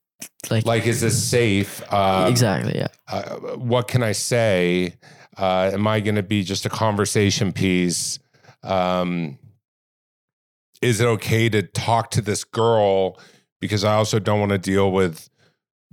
[0.50, 1.82] like, Like, is this safe?
[1.92, 2.76] Um, exactly.
[2.76, 2.88] Yeah.
[3.08, 4.94] uh, what can I say?
[5.36, 8.18] Uh, am I going to be just a conversation piece?
[8.62, 9.38] Um,
[10.80, 13.18] is it okay to talk to this girl?
[13.60, 15.28] Because I also don't want to deal with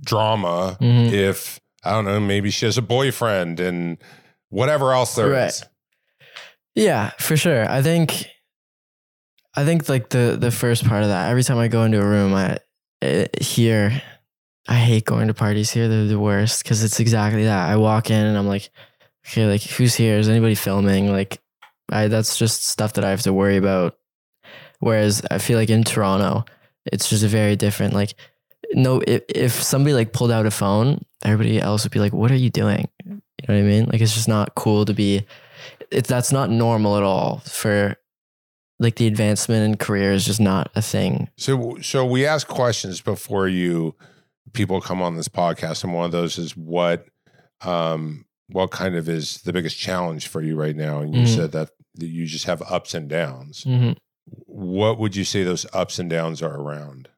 [0.02, 1.12] drama Mhm.
[1.12, 3.98] if I don't know, maybe she has a boyfriend and
[4.48, 5.32] whatever else there is.
[5.62, 5.62] Right.
[6.74, 7.70] Yeah, for sure.
[7.70, 8.26] I think,
[9.54, 11.28] I think like the the first part of that.
[11.30, 12.58] Every time I go into a room, I
[13.04, 14.02] uh, here,
[14.68, 15.88] I hate going to parties here.
[15.88, 17.68] They're the worst because it's exactly that.
[17.68, 18.70] I walk in and I'm like,
[19.26, 20.18] okay, like who's here?
[20.18, 21.10] Is anybody filming?
[21.10, 21.40] Like,
[21.90, 23.96] I that's just stuff that I have to worry about.
[24.80, 26.44] Whereas I feel like in Toronto,
[26.86, 27.94] it's just a very different.
[27.94, 28.14] Like,
[28.72, 32.30] no, if if somebody like pulled out a phone, everybody else would be like, "What
[32.30, 33.86] are you doing?" You know what I mean?
[33.86, 35.24] Like, it's just not cool to be
[35.90, 37.96] it, that's not normal at all for
[38.84, 41.28] like the advancement in career is just not a thing.
[41.36, 43.96] So, so we ask questions before you
[44.52, 47.06] people come on this podcast, and one of those is what,
[47.62, 51.00] um, what kind of is the biggest challenge for you right now?
[51.00, 51.34] And you Mhm.
[51.34, 53.64] said that, that you just have ups and downs.
[53.64, 53.92] Mm-hmm.
[54.46, 57.08] What would you say those ups and downs are around?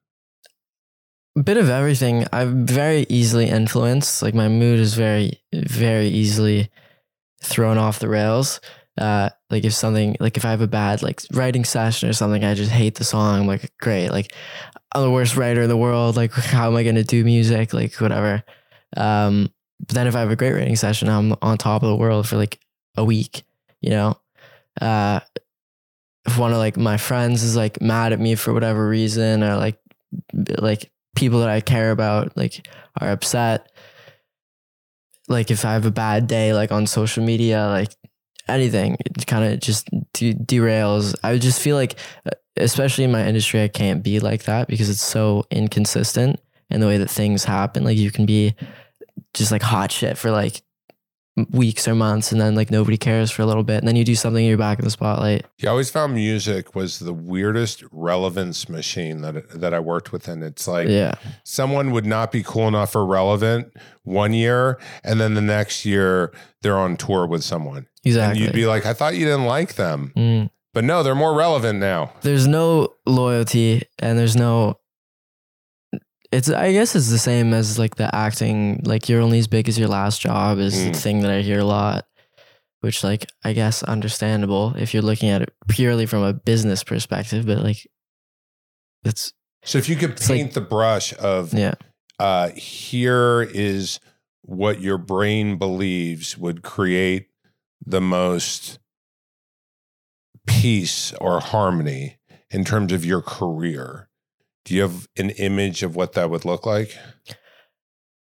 [1.37, 2.27] A bit of everything.
[2.33, 4.23] I'm very easily influenced.
[4.23, 6.71] Like my mood is very, very easily
[7.43, 8.61] thrown off the rails.
[8.99, 12.45] Uh, like if something, like if I have a bad like writing session or something,
[12.45, 13.41] I just hate the song.
[13.41, 14.33] I'm like, great, like
[14.95, 16.17] I'm the worst writer in the world.
[16.17, 17.73] Like, how am I gonna do music?
[17.75, 18.43] Like, whatever.
[18.97, 21.97] Um, but then if I have a great writing session, I'm on top of the
[21.97, 22.59] world for like
[22.97, 23.43] a week.
[23.83, 24.19] You know,
[24.81, 25.21] uh,
[26.25, 29.57] if one of like my friends is like mad at me for whatever reason, or
[29.57, 29.79] like
[30.59, 32.67] like people that I care about like
[33.01, 33.71] are upset.
[35.29, 37.93] Like if I have a bad day, like on social media, like
[38.49, 41.15] anything, it kind of just de- derails.
[41.23, 44.89] I just feel like, uh, especially in my industry, I can't be like that because
[44.89, 47.85] it's so inconsistent in the way that things happen.
[47.85, 48.55] Like you can be
[49.35, 50.63] just like hot shit for like
[51.51, 54.05] weeks or months and then like nobody cares for a little bit and then you
[54.05, 55.45] do something and you're back in the spotlight.
[55.59, 60.29] Yeah, I always found music was the weirdest relevance machine that that I worked with,
[60.29, 61.15] and it's like yeah.
[61.45, 63.73] someone would not be cool enough or relevant
[64.03, 68.55] one year, and then the next year they're on tour with someone, exactly and you'd
[68.59, 70.51] be like, I thought you didn't like them, Mm.
[70.73, 72.13] but no, they're more relevant now.
[72.23, 74.79] there's no loyalty and there's no
[76.33, 79.69] it's i guess it's the same as like the acting like you're only as big
[79.69, 80.97] as your last job is the Mm.
[80.97, 82.07] thing that i hear a lot
[82.81, 87.47] which like i guess understandable if you're looking at it purely from a business perspective
[87.47, 87.87] but like
[89.05, 89.33] it's
[89.65, 91.75] So if you could It's like- paint the brush of yeah
[92.19, 94.01] uh, here is
[94.43, 97.29] what your brain believes would create
[97.85, 98.79] the most
[100.47, 102.17] peace or harmony
[102.51, 104.06] in terms of your career.
[104.67, 106.97] Do you have an image of what that would look like?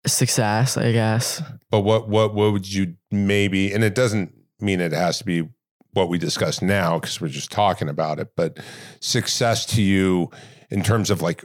[0.06, 3.70] success i guess But what what what would you maybe?
[3.72, 5.46] And it doesn't mean it has to be
[5.92, 8.28] what we discuss now because we're just talking about it.
[8.34, 8.58] But
[9.00, 10.30] success to you
[10.70, 11.44] in terms of like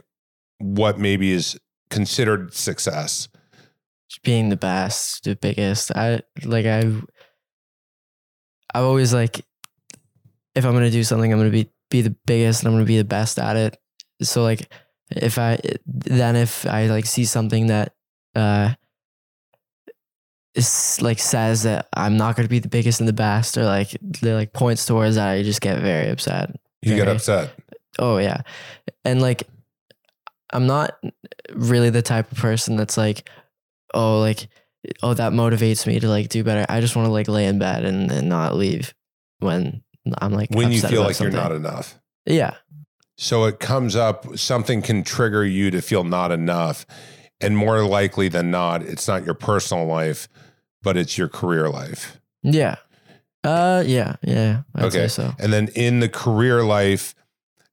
[0.58, 3.28] what maybe is considered success.
[4.24, 6.78] being the best the biggest i like i
[8.74, 9.44] i've always like
[10.54, 12.96] if i'm gonna do something i'm gonna be be the biggest and I'm gonna be
[12.98, 13.76] the best at it.
[14.22, 14.72] So like
[15.10, 17.94] if I then if I like see something that
[18.34, 18.74] uh
[20.54, 23.96] is like says that I'm not gonna be the biggest and the best or like
[24.00, 26.58] they like points towards that, I just get very upset.
[26.82, 27.54] You get upset.
[27.98, 28.42] Oh yeah.
[29.04, 29.44] And like
[30.52, 30.98] I'm not
[31.52, 33.28] really the type of person that's like,
[33.94, 34.48] oh like
[35.02, 36.64] oh that motivates me to like do better.
[36.68, 38.94] I just want to like lay in bed and, and not leave
[39.40, 39.82] when
[40.18, 41.98] I'm like When you feel like you're not enough.
[42.24, 42.54] Yeah.
[43.16, 46.86] So it comes up, something can trigger you to feel not enough.
[47.40, 50.28] And more likely than not, it's not your personal life,
[50.82, 52.20] but it's your career life.
[52.42, 52.76] Yeah.
[53.44, 54.62] Uh yeah, yeah.
[54.74, 55.08] I'd Okay.
[55.08, 55.32] so.
[55.38, 57.14] And then in the career life,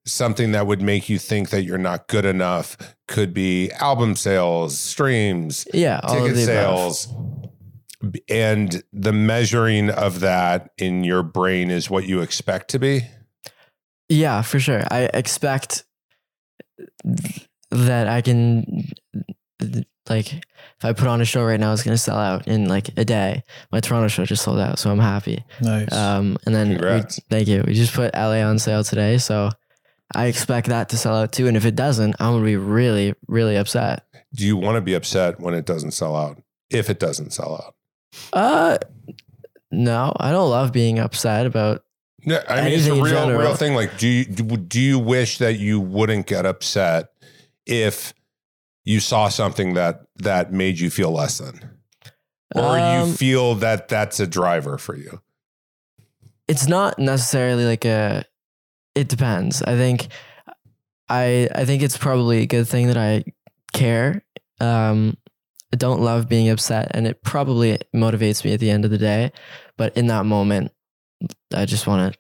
[0.06, 2.78] something that would make you think that you're not good enough
[3.08, 6.00] could be album sales, streams, Yeah.
[6.04, 7.08] All ticket of sales.
[7.10, 8.16] Above.
[8.30, 13.06] and the measuring of that in your brain is what you expect to be.
[14.10, 14.84] Yeah, for sure.
[14.90, 15.86] I expect
[17.72, 18.92] that I can
[20.10, 22.90] like if I put on a show right now, it's gonna sell out in like
[22.98, 23.44] a day.
[23.72, 25.44] My Toronto show just sold out, so I'm happy.
[25.62, 25.92] Nice.
[25.94, 27.64] Um, and then we, thank you.
[27.66, 29.50] We just put LA on sale today, so
[30.14, 31.48] I expect that to sell out too.
[31.48, 34.06] And if it doesn't, I'm gonna be really, really upset.
[34.36, 36.42] Do you want to be upset when it doesn't sell out?
[36.70, 37.76] If it doesn't sell out?
[38.34, 38.78] Uh,
[39.72, 41.83] no, I don't love being upset about.
[42.26, 43.76] No, I mean it's a Anything in real, real thing.
[43.76, 47.10] Like, do you do, do you wish that you wouldn't get upset
[47.66, 48.14] if
[48.86, 51.60] you saw something that that made you feel less than,
[52.56, 55.22] or Um, you feel that that's a driver for you?
[56.50, 58.22] it's not necessarily like a
[58.96, 60.08] it depends i think
[61.08, 63.24] i i think it's probably a good thing that i
[63.72, 64.22] care
[64.60, 65.16] um
[65.72, 68.98] i don't love being upset and it probably motivates me at the end of the
[68.98, 69.32] day
[69.78, 70.70] but in that moment
[71.54, 72.20] i just want to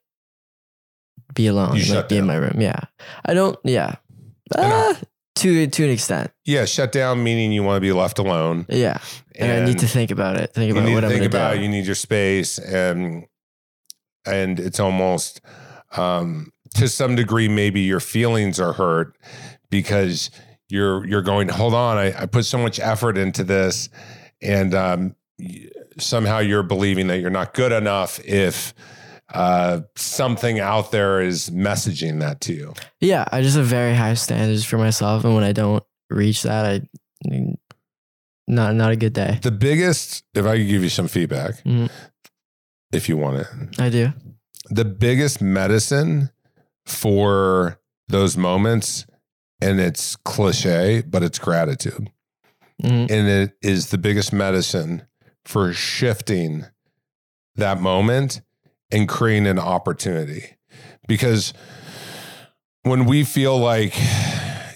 [1.34, 2.80] be alone You like be in my room yeah.
[3.26, 3.96] I don't yeah.
[4.56, 5.00] Ah,
[5.36, 6.32] to to an extent.
[6.46, 9.00] Yeah, shut down meaning you want to be left alone, yeah
[9.36, 11.26] and, i need to think about it think you about need what to i'm think
[11.26, 11.56] about.
[11.56, 13.26] do You need your space, and
[14.26, 15.42] and it's almost
[15.98, 19.18] um, to some degree maybe your feelings are hurt
[19.70, 20.30] because
[20.70, 21.50] you're you're going.
[21.50, 23.90] Hold on, I, I put so much effort into this,
[24.42, 25.16] and um,
[26.00, 28.74] somehow you're believing that you're not good enough if
[29.34, 32.74] uh, something out there is messaging that to you.
[33.00, 36.66] Yeah, I just have very high standards for myself, and when I don't reach that,
[36.66, 36.82] I
[38.48, 39.40] not not a good day.
[39.42, 41.90] The biggest, if I could give you some feedback, Mhm.
[42.92, 43.48] if you want it,
[43.80, 44.14] I do.
[44.70, 46.30] the biggest medicine
[46.86, 49.06] for those moments,
[49.62, 52.10] and it's cliche, but it's gratitude.
[52.82, 53.10] Mhm.
[53.10, 55.04] And it is the biggest medicine
[55.46, 56.66] for shifting
[57.56, 58.42] that moment
[58.92, 60.58] and creating an opportunity.
[61.08, 61.54] Because
[62.84, 63.94] when we feel like,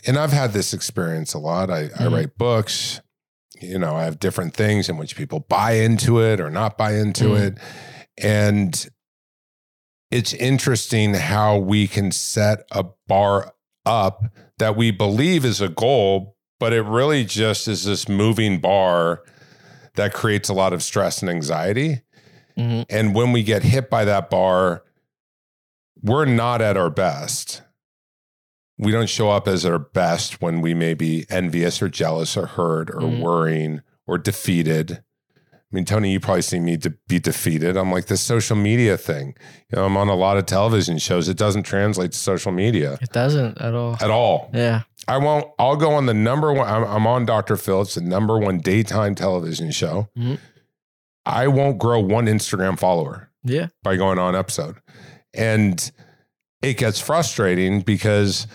[0.08, 2.12] and I've had this experience a lot, I, I Mhm.
[2.14, 3.02] write books,
[3.62, 6.94] you know, I have different things in which people buy into it or not buy
[6.96, 7.42] into Mhm.
[7.48, 7.58] it.
[8.18, 8.90] And
[10.12, 13.54] it's interesting how we can set a bar
[13.86, 14.24] up
[14.58, 19.24] that we believe is a goal, but it really just is this moving bar
[19.98, 22.02] that creates a lot of stress and anxiety.
[22.58, 22.86] Mhm.
[22.90, 24.84] And when we get hit by that bar,
[26.02, 27.62] we're not at our best.
[28.80, 32.46] We don't show up as our best when we may be envious or jealous or
[32.46, 33.20] hurt or Mhm.
[33.22, 35.02] worrying or defeated.
[35.70, 37.76] I mean, Tony, you probably see me to be defeated.
[37.76, 39.36] I'm like this social media thing.
[39.70, 41.28] You know, I'm on a lot of television shows.
[41.28, 43.98] It doesn't translate to social media It doesn't at all.
[44.00, 44.50] at all.
[44.54, 44.84] Yeah.
[45.08, 45.48] I won't.
[45.58, 46.68] I'll go on the number one.
[46.68, 47.56] I'm, I'm on Dr.
[47.58, 47.82] Phil.
[47.82, 50.10] It's the number one daytime television show.
[50.18, 50.40] Mhm.
[51.26, 53.68] I won't grow one Instagram follower Yeah.
[53.84, 54.78] by going on episode,
[55.34, 55.92] and
[56.62, 58.48] it gets frustrating because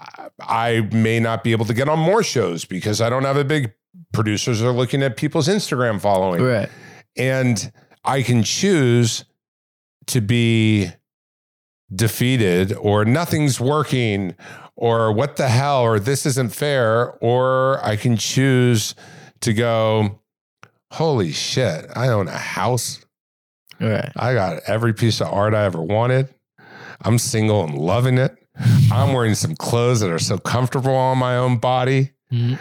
[0.00, 3.36] I- I may not be able to get on more shows because I don't have
[3.36, 3.72] a big.
[4.12, 6.68] Producers are looking at people's Instagram following, Right.
[7.16, 7.70] and
[8.04, 9.24] I can choose
[10.06, 10.90] to be
[11.94, 14.34] defeated or nothing's working
[14.76, 18.94] or what the hell or this isn't fair or I can choose
[19.40, 20.20] to go
[20.92, 23.00] holy shit I own a house
[23.80, 24.10] Right.
[24.16, 26.32] I got every piece of art I ever wanted
[27.02, 28.36] I'm single and loving it
[28.92, 32.58] I'm wearing some clothes that are so comfortable on my own body Mhm.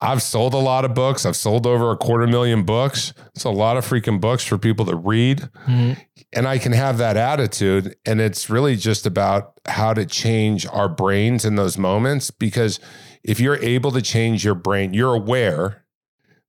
[0.00, 1.26] I've sold a lot of books.
[1.26, 3.12] I've sold over a quarter million books.
[3.34, 5.48] It's a lot of freaking books for people to read.
[5.66, 6.00] Mhm.
[6.32, 7.96] And I can have that attitude.
[8.06, 12.30] And it's really just about how to change our brains in those moments.
[12.30, 12.78] Because
[13.24, 15.84] if you're able to change your brain, you're aware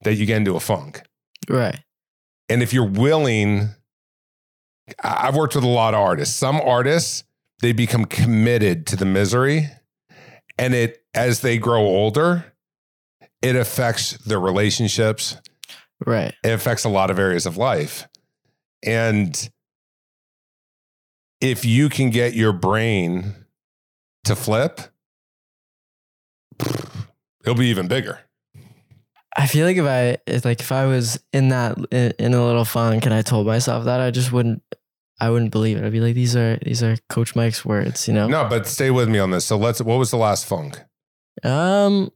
[0.04, 1.02] that you get into a funk.
[1.50, 1.80] Right.
[2.50, 3.70] And if you're willing,
[5.04, 6.36] I've worked with a lot of artists.
[6.36, 7.24] Some artists
[7.62, 9.70] they become committed to the misery
[10.58, 12.49] and it as they grow older
[13.42, 15.38] it affects their relationships
[16.06, 16.34] Right.
[16.44, 18.08] it affects a lot of areas of life
[18.84, 19.50] and
[21.42, 23.36] if you can get your brain
[24.26, 24.80] to flip
[27.44, 28.20] it'll be even bigger
[29.38, 32.66] I feel like if I if, like if I was in that in a little
[32.66, 34.62] funk and I told myself that I just wouldn't
[35.22, 35.84] I wouldn't believe it.
[35.84, 38.28] I'd be like these are these are Coach Mike's words, you know.
[38.28, 40.80] no but stay with me on this so let's what was the last funk
[41.44, 42.10] Um,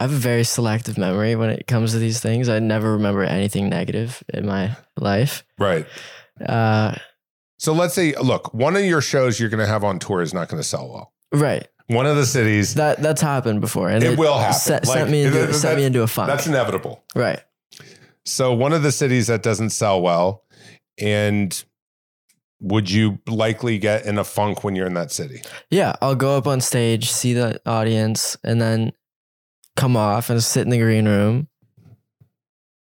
[0.00, 2.48] I have a very selective memory when it comes to these things.
[2.48, 5.44] I never remember anything negative in my life.
[5.58, 5.86] right
[6.44, 6.94] Uh,
[7.58, 10.32] so let's say look one of your shows you're going to have on tour is
[10.32, 11.68] not going to sell well right.
[11.88, 14.58] one of the cities That that's happened before, and It will happen.
[14.58, 16.28] Set, Like, sent me into that- sent me into a funk.
[16.28, 17.40] that's inevitable right.
[18.24, 20.44] So one of the cities that doesn't sell well,
[20.98, 21.62] and
[22.60, 25.42] would you likely get in a funk when you're in that city?
[25.70, 28.92] Yeah, I'll go up on stage, see the audience, and then
[29.80, 31.48] come off and sit in the green room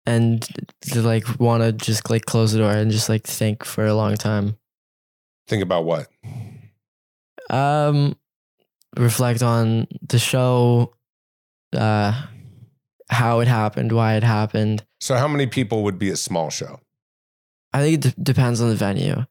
[0.07, 0.49] and
[0.81, 3.95] to like want to just like close the door and just like think for a
[3.95, 4.57] long time.
[5.47, 6.09] Think about what?
[7.51, 8.17] Um,
[8.97, 10.95] reflect on the show,
[11.75, 12.25] uh,
[13.11, 14.85] how it happened, why it happened.
[15.01, 16.81] So how many people would be a small show?
[17.75, 19.27] I think it d- depends on the venue.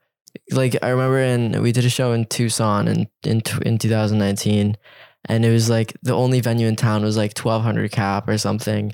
[0.52, 4.78] Like I remember in we did a show in Tucson in in in 2019,
[5.28, 8.94] and it was like the only venue in town was like 1200 cap or something,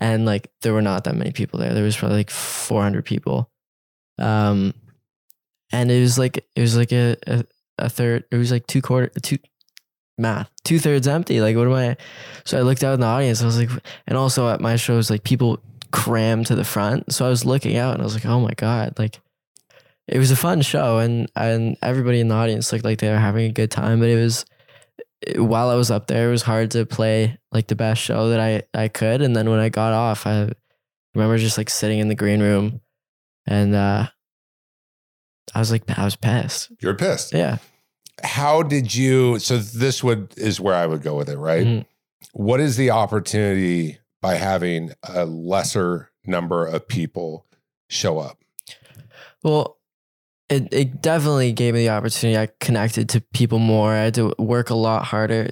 [0.00, 1.74] and like there were not that many people there.
[1.74, 3.50] There was probably like 400 people,
[4.18, 4.74] um,
[5.72, 7.44] and it was like it was like a a,
[7.78, 8.24] a third.
[8.30, 9.38] It was like two quarter two
[10.18, 11.40] math two thirds empty.
[11.40, 11.96] Like what am I?
[12.44, 13.42] So I looked out in the audience.
[13.42, 13.70] I was like,
[14.06, 17.12] and also at my shows, like people crammed to the front.
[17.12, 19.20] So I was looking out and I was like, oh my God, like
[20.08, 23.18] it was a fun show and and everybody in the audience looked like they were
[23.18, 24.00] having a good time.
[24.00, 24.44] But it was
[25.36, 28.40] while I was up there, it was hard to play like the best show that
[28.40, 29.22] I, I could.
[29.22, 30.50] And then when I got off, I
[31.14, 32.80] remember just like sitting in the green room
[33.46, 34.08] and uh
[35.54, 36.70] I was like I was pissed.
[36.80, 37.32] You're pissed.
[37.32, 37.58] Yeah.
[38.22, 39.38] How did you?
[39.38, 41.66] So this would is where I would go with it, right?
[41.66, 41.86] Mhm.
[42.32, 47.46] What is the opportunity by having a lesser number of people
[47.88, 48.38] show up?
[49.42, 49.78] Well,
[50.52, 52.38] it, it definitely gave me the opportunity.
[52.38, 53.92] I connected to people more.
[53.92, 55.48] I had to work a lot harder.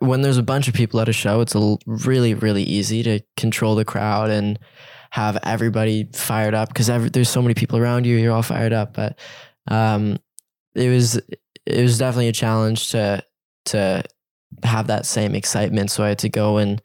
[0.00, 3.20] When there's a bunch of people at a show, it's a really, really easy to
[3.36, 4.58] control the crowd and
[5.10, 8.16] have everybody fired up because there's so many people around you.
[8.16, 8.94] You're all fired up.
[8.94, 9.18] But
[9.68, 10.18] um,
[10.74, 11.16] it was
[11.66, 13.22] it was definitely a challenge to
[13.66, 14.02] to
[14.64, 15.92] have that same excitement.
[15.92, 16.82] So I had to go and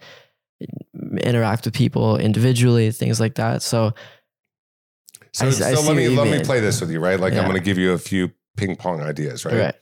[1.20, 3.64] interact with people individually, things like that.
[3.64, 3.94] So
[5.36, 7.20] So, I- I so see let me let me play this with you, right?
[7.20, 9.56] Like I'm going to give you a few ping pong ideas, right?
[9.60, 9.76] right.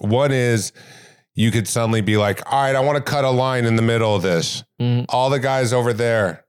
[0.00, 0.72] One is
[1.34, 3.82] you could suddenly be like, all right, I want to cut a line in the
[3.82, 4.64] middle of this.
[4.80, 5.06] Mhm.
[5.08, 6.44] All the guys over there,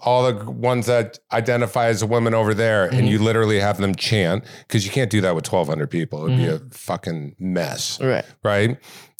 [0.00, 3.08] all the ones that identify as women over there, and Mhm.
[3.10, 6.24] you literally have them chant because you can't do that with 1,200 people.
[6.26, 8.24] It'd be a fucking mess, Right.
[8.42, 8.78] right?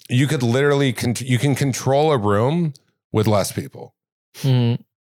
[0.08, 2.72] You could literally, con- you can control a room
[3.12, 3.94] with less people.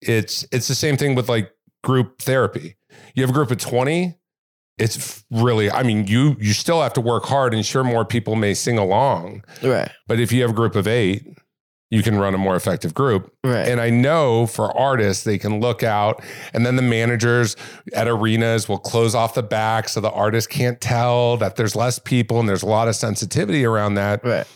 [0.02, 1.52] It's it's the same thing with like
[1.84, 2.76] group therapy.
[3.20, 4.16] You have a group of 20,
[4.78, 8.36] it's really, I mean, you you still have to work hard and sure more people
[8.36, 9.44] may sing along.
[9.62, 9.92] Right.
[10.08, 11.28] But if you have a group of eight,
[11.92, 13.34] you can run a more effective group.
[13.44, 13.68] Right.
[13.68, 17.56] And I know for artists, they can look out and then the managers
[17.94, 22.00] at arenas will close off the back so the artist can't tell that there's less
[22.00, 24.24] people and there's a lot of sensitivity around that.
[24.24, 24.48] right.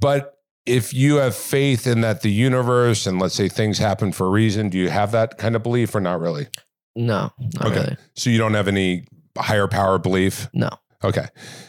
[0.00, 0.34] But
[0.66, 4.30] if you have faith in that the universe and let's say things happen for a
[4.30, 6.48] reason, do you have that kind of belief or not really?
[6.96, 7.32] No.
[7.54, 7.74] Not Okay.
[7.80, 7.96] really.
[8.14, 9.04] So you don't have any
[9.38, 10.48] higher power belief?
[10.52, 10.68] No.
[11.04, 11.26] Okay.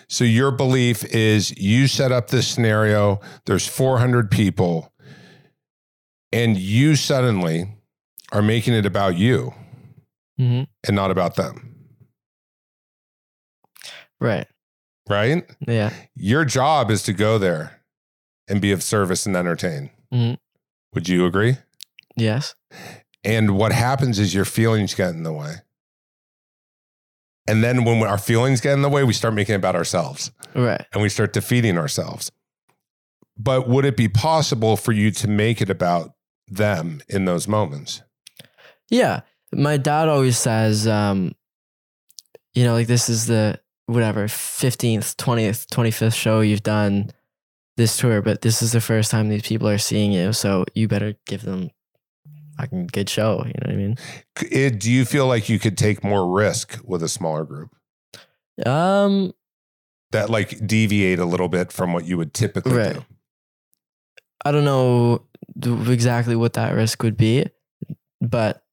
[0.10, 4.94] So your belief is you set up this scenario, there's 400 people,
[6.32, 7.68] and you suddenly
[8.32, 9.54] are making it about you
[10.38, 11.76] hmm and not about them,
[14.20, 14.48] Right.
[15.10, 15.44] right?
[15.68, 15.92] Yeah.
[16.16, 17.82] Your job is to go there
[18.48, 19.90] and be of service and entertain.
[20.12, 20.38] Mhm.
[20.93, 21.58] Would you agree?
[22.16, 22.56] Yes.
[23.24, 25.55] And what happens is your feelings get in the way.
[27.47, 30.32] And then when our feelings get in the way, we start making it about ourselves.
[30.55, 30.86] Right.
[30.93, 32.32] and we start defeating ourselves.
[33.38, 36.11] But would it be possible for you to make it about
[36.47, 38.03] them in those moments?
[38.89, 39.21] Yeah.
[39.51, 41.34] My dad always says, um,
[42.53, 47.09] you know, like this is the whatever 15th, 20th, 25th show you've done
[47.76, 50.34] this tour, but this is the first time these people are seeing you.
[50.34, 51.71] So you better give them
[52.58, 53.43] fucking good show.
[53.45, 53.95] You know what I mean?
[54.51, 57.70] It, do you feel like you could take more risk with a smaller group?
[58.66, 59.34] Um,
[60.12, 62.93] that like deviate a little bit from what you would typically Right.
[62.93, 63.06] do?
[64.45, 65.24] I don't know
[65.66, 67.45] exactly what that risk would be,
[68.22, 68.64] but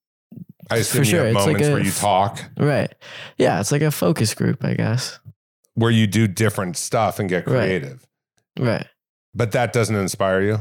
[0.71, 2.93] I assume For you sure, have it's like moments a where you talk, right.
[3.39, 5.19] Yeah, it's like a focus group, I guess.
[5.75, 7.57] where you do different stuff and get Right.
[7.67, 8.07] creative.
[8.59, 8.87] Right.
[9.35, 10.59] But that doesn't inspire you.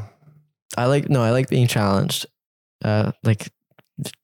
[0.78, 2.26] I like no, I like being challenged.
[2.84, 3.50] Uh like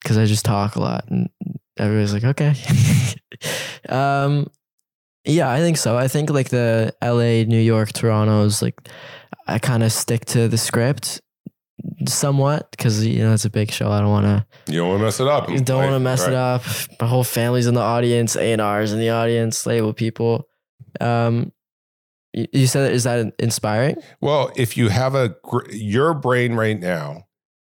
[0.05, 1.29] cuz I just talk a lot and
[1.77, 2.53] everybody's like, "Okay."
[3.89, 4.47] um
[5.27, 5.97] yeah, I think so.
[5.97, 8.75] I think like the LA, New York, Toronto's like
[9.47, 11.21] I kind of stick to the script
[12.07, 13.91] somewhat cuz you know it's a big show.
[13.91, 15.49] I don't want to You don't want to mess it up.
[15.49, 16.29] You don't want to mess Right.
[16.29, 16.63] it up.
[17.01, 20.47] My whole family's in the audience, A&R's in the audience, label people.
[21.01, 21.51] Um,
[22.33, 23.95] you, said, is that inspiring?
[24.21, 27.24] Well, if you have a gr- your brain right now,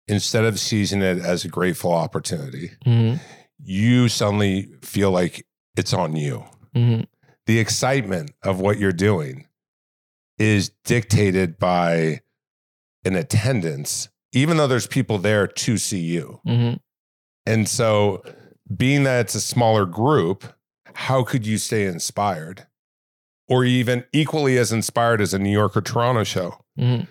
[0.08, 3.16] instead of seizing it as a grateful opportunity, Mm-hmm.
[3.62, 5.46] you suddenly feel like
[5.76, 6.44] it's on you.
[6.74, 7.02] Mm-hmm.
[7.46, 9.46] The excitement of what you're doing
[10.38, 12.20] is dictated by
[13.04, 16.40] an attendance, even though there's people there to see you.
[16.46, 16.76] Mm-hmm.
[17.46, 18.22] And so,
[18.74, 20.44] being that it's a smaller group,
[20.94, 22.66] how could you stay inspired?
[23.46, 26.64] Or even equally as inspired as a New York or Toronto show?
[26.78, 27.04] Mm-hmm.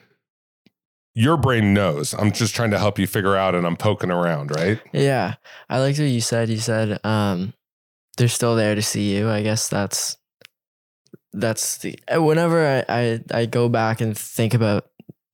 [1.15, 2.13] Your brain knows.
[2.13, 4.81] I'm just trying to help you figure out and I'm poking around, right?
[4.91, 5.35] Yeah.
[5.69, 6.49] I liked what you said.
[6.49, 7.53] You said, um,
[8.17, 9.29] they're still there to see you.
[9.29, 10.17] I guess that's,
[11.31, 14.87] that's the, whenever I, I, I go back and think about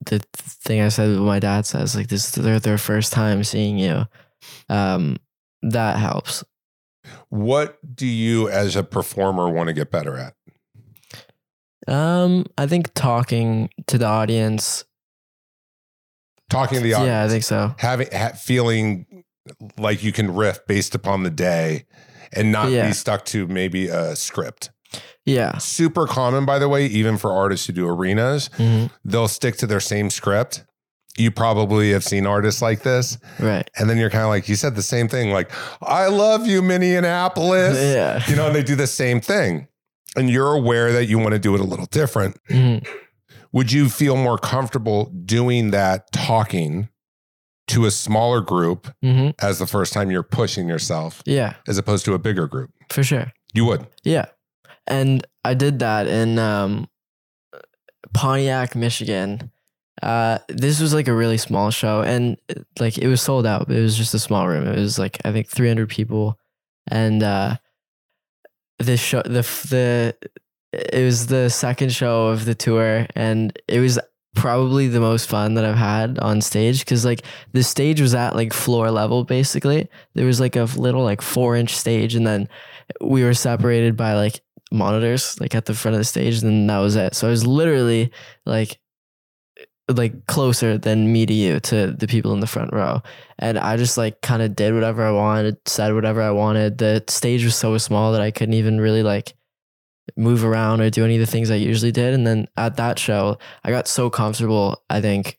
[0.04, 3.78] the thing I said, my dad says, like this, is their, their first time seeing
[3.78, 4.04] you.
[4.68, 5.16] Um,
[5.62, 6.44] that helps.
[7.28, 10.34] What do you as a performer want to get better at?
[11.88, 14.84] Um, I think talking to the audience.
[16.50, 17.08] Talking to the audience.
[17.08, 17.74] Yeah, I think so.
[17.78, 19.06] having ha- feeling
[19.78, 21.86] like you can riff based upon the day
[22.32, 22.86] and not Yeah.
[22.88, 24.70] be stuck to maybe a script.
[25.24, 25.58] Yeah.
[25.58, 29.66] Super common, by the way, even for artists who do arenas, hmm they'll stick to
[29.66, 30.64] their same script.
[31.16, 33.18] You probably have seen artists like this.
[33.38, 33.68] Right.
[33.78, 35.50] And then you're kind of like, you said the same thing, like,
[35.82, 37.76] I love you, Minneapolis.
[37.80, 38.22] Yeah.
[38.28, 39.66] You know, and they do the same thing.
[40.16, 42.36] And you're aware that you want to do it a little different.
[42.48, 42.86] Mhm.
[43.52, 46.88] Would you feel more comfortable doing that talking
[47.68, 49.34] to a smaller group Mhm.
[49.40, 52.70] as the first time you're pushing yourself Yeah, as opposed to a bigger group?
[52.90, 53.32] for sure.
[53.52, 53.86] You would.
[54.04, 54.26] Yeah.
[54.86, 56.88] And I did that in um,
[58.14, 59.50] Pontiac, Michigan.
[60.02, 62.38] Uh, this was like a really small show and
[62.78, 63.70] like it was sold out.
[63.70, 64.66] It was just a small room.
[64.66, 66.38] It was like I think 300 people
[66.90, 67.56] and uh
[68.78, 70.16] the show the the
[70.72, 73.98] it was the second show of the tour and it was
[74.36, 78.36] probably the most fun that I've had on stage cuz like the stage was at
[78.36, 79.88] like floor level basically.
[80.14, 82.48] There was like a little like 4 inch stage and then
[83.00, 84.40] we were separated by like
[84.72, 87.14] monitors like at the front of the stage and then that was it.
[87.14, 88.12] So I was literally
[88.46, 88.78] like
[89.96, 93.02] like closer than me to you to the people in the front row.
[93.38, 96.78] And I just like kind of did whatever I wanted, said whatever I wanted.
[96.78, 99.34] The stage was so small that I couldn't even really like
[100.16, 102.14] move around or do any of the things I usually did.
[102.14, 105.38] And then at that show, I got so comfortable, I think,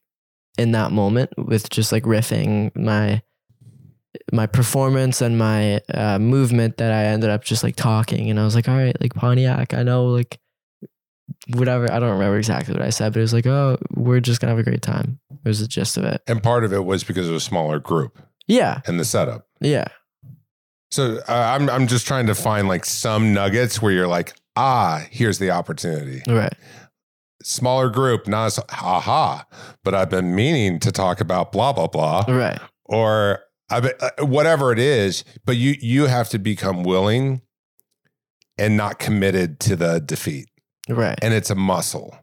[0.57, 3.21] in that moment with just like riffing my
[4.33, 8.43] my performance and my uh, movement that I ended up just like talking and I
[8.43, 10.37] was like, all right, like Pontiac, I know like
[11.53, 11.89] whatever.
[11.91, 14.51] I don't remember exactly what I said, but it was like, oh, we're just gonna
[14.51, 15.19] have a great time.
[15.31, 16.21] It was the gist of it.
[16.27, 19.47] And part of it was because it was a smaller group Yeah, and the setup.
[19.61, 19.87] yeah,
[20.91, 25.05] So uh, I'm I'm just trying to find like some nuggets where you're like, ah,
[25.09, 26.21] here's the opportunity.
[26.27, 26.53] right,
[27.43, 29.43] Smaller group, not as haha,
[29.83, 33.39] but I've been meaning to talk about blah blah blah, right, or
[33.69, 35.23] I be, uh, whatever it is.
[35.45, 37.41] But you you have to become willing
[38.59, 40.49] and not committed to the defeat.
[40.87, 42.15] right, and it's a muscle.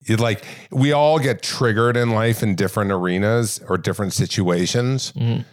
[0.00, 5.12] You like we all get triggered in life in different arenas or different situations.
[5.12, 5.44] Mhm.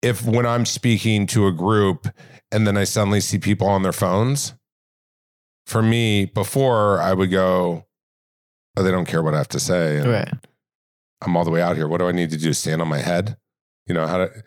[0.00, 2.08] If when I'm speaking to a group
[2.50, 4.54] and then I suddenly see people on their phones,
[5.66, 7.86] for me, before I would go,
[8.76, 9.98] oh, they don't care what I have to say.
[9.98, 10.34] And right,
[11.22, 11.88] I'm all the way out here.
[11.88, 12.52] What do I need to do?
[12.52, 13.36] Stand on my head?
[13.86, 14.42] You know, how to,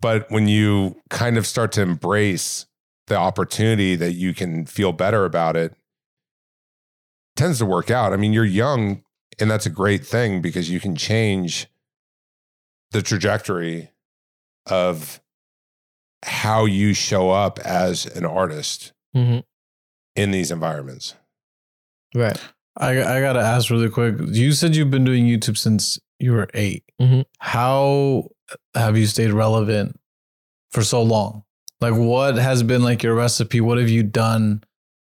[0.00, 2.66] but when you kind of start to embrace
[3.06, 5.74] the opportunity that you can feel better about it,
[7.36, 8.12] tends to work out.
[8.12, 9.02] I mean, you're young
[9.40, 11.66] and that's a great thing because you can change
[12.90, 13.90] the trajectory
[14.66, 15.20] of
[16.22, 19.38] how you show up as an artist hmm
[20.20, 21.14] in these environments.
[22.14, 22.38] right.
[22.76, 24.14] I I gotta ask really quick.
[24.30, 27.24] You said you've been doing YouTube since you were 8 Mhm.
[27.40, 28.28] How
[28.74, 29.98] have you stayed relevant
[30.70, 31.42] for so long?
[31.80, 33.60] Like, what has been like your recipe?
[33.60, 34.62] What have you done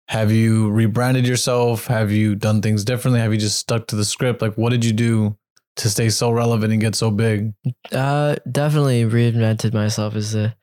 [0.09, 1.87] Have you rebranded yourself?
[1.87, 3.19] Have you done things differently?
[3.19, 4.41] Have you just stuck to the script?
[4.41, 5.35] Like, what did you do
[5.77, 7.51] to stay so relevant and get so big?
[7.91, 10.53] Uh, definitely reinvented myself is the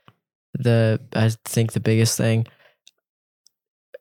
[0.59, 2.47] the I think the biggest thing.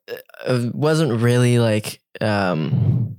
[0.08, 3.18] It wasn't really like um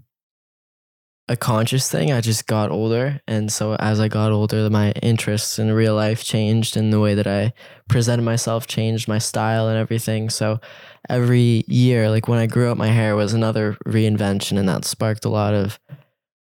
[1.26, 2.12] a conscious thing.
[2.12, 6.22] I just got older, and so as I got older, my interests in real life
[6.22, 7.55] changed, and the way that I
[7.89, 10.28] presented myself changed, my style and everything.
[10.28, 10.61] So
[11.09, 15.24] every year, like when I grew up, my hair, was another reinvention, and that sparked
[15.24, 15.78] a lot of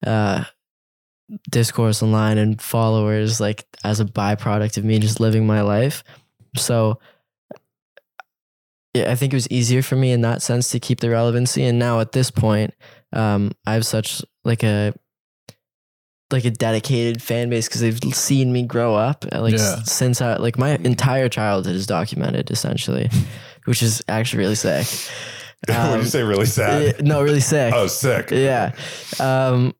[0.07, 0.45] uh
[1.51, 6.05] discourse online and followers like as a byproduct of me just living my life.
[6.57, 6.99] So
[8.95, 11.65] yeah, I think it was easier for me in that sense to keep the relevancy.
[11.65, 12.73] And now at this point,
[13.13, 14.95] um, I have such like a
[16.31, 19.25] like a dedicated fan base because they've seen me grow up.
[19.33, 19.77] uh, Like Yeah.
[19.83, 23.11] s- since I like my entire childhood is documented essentially,
[23.67, 24.87] which is actually really sick.
[25.67, 26.23] what did Um, you say?
[26.23, 27.05] Really sad.
[27.05, 27.73] no, really sick.
[27.75, 28.31] Oh, sick.
[28.31, 28.73] Yeah.
[29.21, 29.75] Um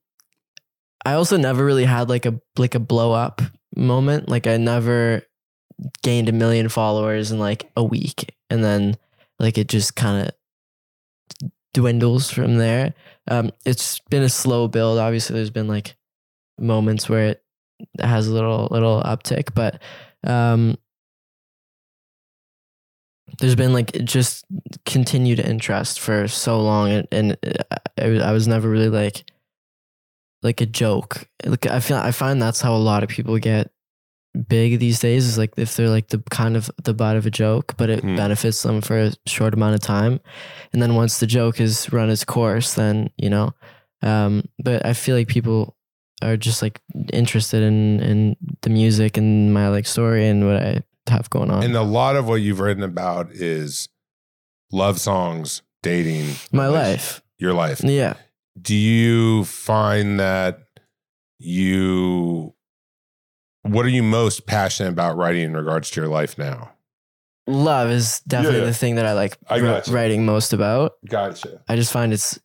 [1.07, 3.43] I also never really had like a like a blow up
[3.77, 4.29] moment.
[4.29, 5.23] Like I never
[6.03, 8.97] gained a million followers in like a week and then
[9.39, 10.35] like it just kind of
[11.73, 12.95] dwindles from there.
[13.29, 14.99] Um it's been a slow build.
[14.99, 15.97] Obviously there's been like
[16.59, 17.45] moments where it
[18.01, 19.81] has a little little uptick, but
[20.25, 20.77] um
[23.39, 24.45] there's been like just
[24.85, 27.37] continued interest for so long and, and
[27.99, 29.25] I, I was never really like
[30.43, 33.71] like a joke like i feel i find that's how a lot of people get
[34.49, 37.31] big these days is like if they're like the kind of the butt of a
[37.31, 38.17] joke but it Hmm.
[38.17, 40.21] benefits them for a short amount of time
[40.73, 43.55] and then once the joke has run its course then you know
[44.03, 45.77] um but i feel like people
[46.23, 46.81] are just like
[47.13, 51.63] interested in in the music and my like story and what i have going on
[51.63, 53.89] And a lot of what you've written about is
[54.73, 57.85] love songs, dating, my life your life.
[57.85, 58.15] yeah
[58.61, 60.61] Do you find that
[61.39, 62.54] you,
[63.65, 66.71] what are you most passionate about writing in regards to your life now?
[67.47, 68.65] love is definitely Yeah.
[68.67, 69.93] the thing that I like I gotcha.
[69.93, 70.93] writing most about.
[71.07, 71.61] Gotcha.
[71.69, 72.39] I just find it's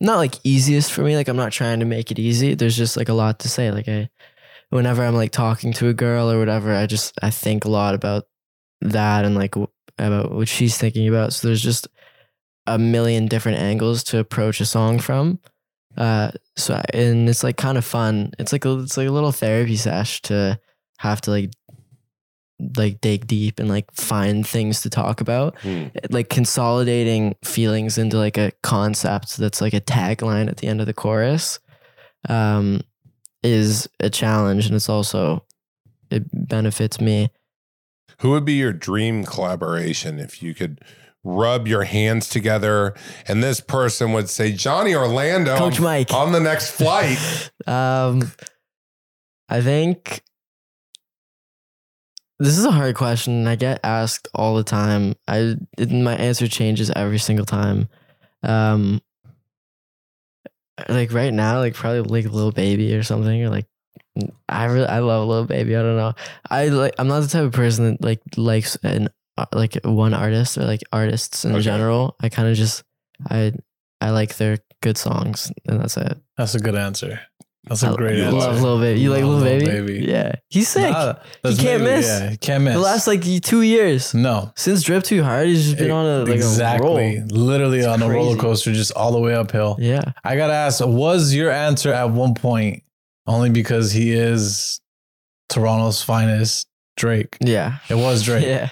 [0.00, 1.14] not like easiest for me.
[1.14, 2.54] Like I'm not trying to make it easy.
[2.54, 3.70] There's just like a lot to say.
[3.70, 4.10] Like I,
[4.70, 7.94] whenever I'm like talking to a girl or whatever, I just I think a lot
[7.94, 8.24] about
[8.80, 9.68] that and like w-
[10.00, 11.32] about what she's thinking about.
[11.32, 11.86] So there's just
[12.66, 15.38] a million different angles to approach a song from.
[15.96, 18.32] Uh, so I, and it's like kind of fun.
[18.38, 20.58] It's like a, it's like a little therapy sesh to
[20.98, 21.50] have to like
[22.76, 25.86] like dig deep and like find things to talk about Hmm.
[26.10, 30.86] like consolidating feelings into like a concept that's like a tagline at the end of
[30.86, 31.58] the chorus
[32.28, 32.82] um
[33.42, 35.44] is a challenge and it's also
[36.08, 37.30] it benefits me
[38.18, 40.80] Who would be your dream collaboration if you could
[41.24, 42.94] rub your hands together.
[43.28, 46.12] And this person would say, Johnny Orlando, Coach Mike.
[46.12, 47.18] on the next flight?
[47.66, 48.32] um
[49.48, 50.22] i think
[52.42, 53.46] this is a hard question.
[53.46, 55.14] I get asked all the time.
[55.28, 57.88] I my answer changes every single time.
[58.42, 59.00] Um
[60.88, 63.66] like right now like probably like a Lil Baby or something or like
[64.48, 65.76] i really i love a Lil Baby.
[65.76, 66.14] I don't know.
[66.50, 69.08] I like i'm not the type of person that like likes an
[69.38, 71.62] Uh, like one artist or like artists in Okay.
[71.62, 72.82] general i kind of just
[73.30, 73.50] i
[74.02, 77.20] i like their good songs and that's it That's a good answer.
[77.68, 78.36] That's a I great you answer.
[78.38, 79.00] love Lil Baby.
[79.00, 79.66] You like Love Lil Lil Baby?
[79.94, 80.06] Baby.
[80.10, 80.90] Yeah, he's sick.
[80.90, 81.14] Nah,
[81.44, 82.06] that's can't maybe- miss.
[82.08, 82.74] Yeah, he can't miss.
[82.74, 84.50] the last like two years no.
[84.56, 87.26] since Drip Too Hard, he's just been on a like exactly, a roll.
[87.30, 89.76] literally It's on a roller coaster, just all the way uphill.
[89.78, 92.82] Yeah, I gotta ask, was your answer at one point
[93.28, 94.80] only because he is
[95.48, 96.66] Toronto's finest,
[96.96, 97.36] Drake?
[97.40, 98.44] yeah, It was Drake.
[98.54, 98.70] yeah.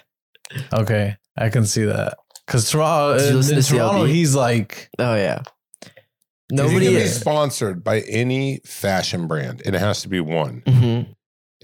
[0.72, 2.16] Okay, I can see that.
[2.46, 4.08] Because Toronto, Did you in, listen in to Toronto, CLB?
[4.12, 5.42] he's like, Oh yeah.
[5.82, 6.86] If Nobody.
[6.96, 7.14] is.
[7.20, 11.14] sponsored by any fashion brand, and it has to be one, Mhm.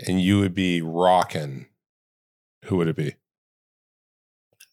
[0.07, 1.67] and you would be rocking.
[2.67, 3.15] Who would it be?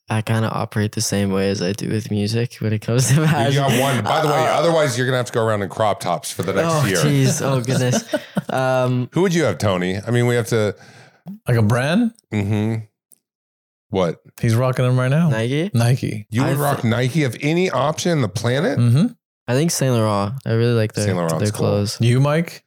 [0.09, 3.07] I kind of operate the same way as I do with music when it comes
[3.07, 3.53] to fashion.
[3.53, 3.79] You fashion.
[3.79, 4.03] got one.
[4.03, 6.43] By the way, Uh, otherwise you're gonna have to go around in crop tops for
[6.43, 6.97] the next oh year.
[6.97, 8.03] jeez, oh goodness.
[8.49, 9.97] Um, Who would you have, Tony?
[10.05, 10.75] I mean, we have to.
[11.47, 12.13] like a brand.
[12.31, 12.75] hmm
[13.93, 15.29] What He's rocking them right now.
[15.29, 15.69] Nike.
[15.73, 16.25] Nike.
[16.31, 18.79] you would I rock thi- Nike of any option on the planet?
[18.79, 19.05] hmm
[19.47, 20.33] I think Saint Laurent.
[20.45, 21.67] I really like their Saint Laurent's their cool.
[21.67, 21.97] clothes.
[22.01, 22.63] You, Mike?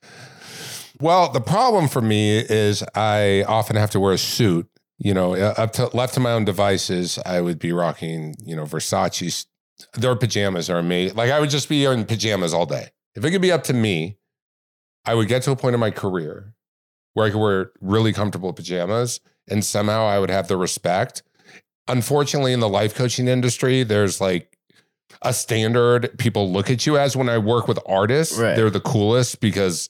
[1.01, 4.69] Well, the problem for me is I often have to wear a suit.
[4.99, 8.55] You know, uh, up to left to my own devices, I would be rocking, you
[8.57, 9.47] know, Versace's.
[9.95, 11.17] Their pajamas are amazing.
[11.17, 12.89] Like I would just be in pajamas all day.
[13.15, 14.17] If it could be up to me,
[15.05, 16.55] I would get to a point in my career
[17.15, 21.23] where I could wear really comfortable pajamas and somehow I would have the respect.
[21.89, 24.57] Unfortunately, in the life coaching industry, there's like
[25.23, 28.37] a standard people look at you as when I work with artists.
[28.39, 28.57] Right.
[28.57, 29.89] They're the coolest because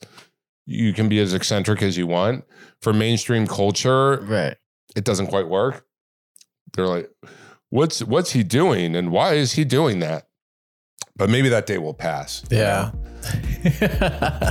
[0.67, 2.45] you can be as eccentric as you want.
[2.83, 4.57] For mainstream culture, Right.
[4.95, 5.85] it doesn't quite work.
[6.75, 7.11] They're like,
[7.71, 10.27] what's what's he doing and why is he doing that?
[11.17, 12.45] But maybe that day will pass.
[12.51, 12.91] Yeah.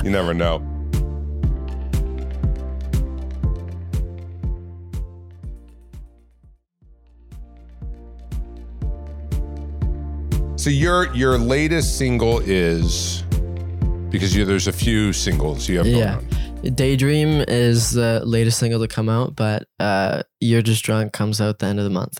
[0.02, 0.58] You never know.
[10.66, 13.22] So your your latest single is
[14.10, 16.16] because you, there's a few singles you have going Yeah.
[16.16, 16.74] on.
[16.74, 21.60] Daydream is the latest single to come out, but uh, You're Just Drunk comes out
[21.60, 22.18] the end of the month.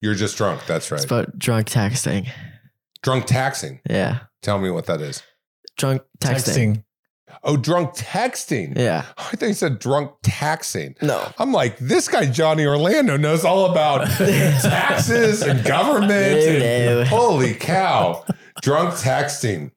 [0.00, 0.66] You're just drunk.
[0.66, 0.96] That's right.
[0.96, 2.28] It's about drunk texting.
[3.04, 3.78] drunk taxing.
[3.88, 4.18] Yeah.
[4.42, 5.22] Tell me what that is.
[5.76, 6.78] Drunk texting.
[6.78, 6.84] Texting.
[7.42, 8.76] Oh, drunk texting.
[8.78, 9.04] Yeah.
[9.18, 10.94] I think you said drunk taxing.
[11.02, 11.26] No.
[11.38, 16.12] I'm like, this guy Johnny Orlando knows all about taxes and government.
[16.12, 17.04] and- Hello.
[17.04, 18.24] holy cow.
[18.62, 19.70] Drunk texting.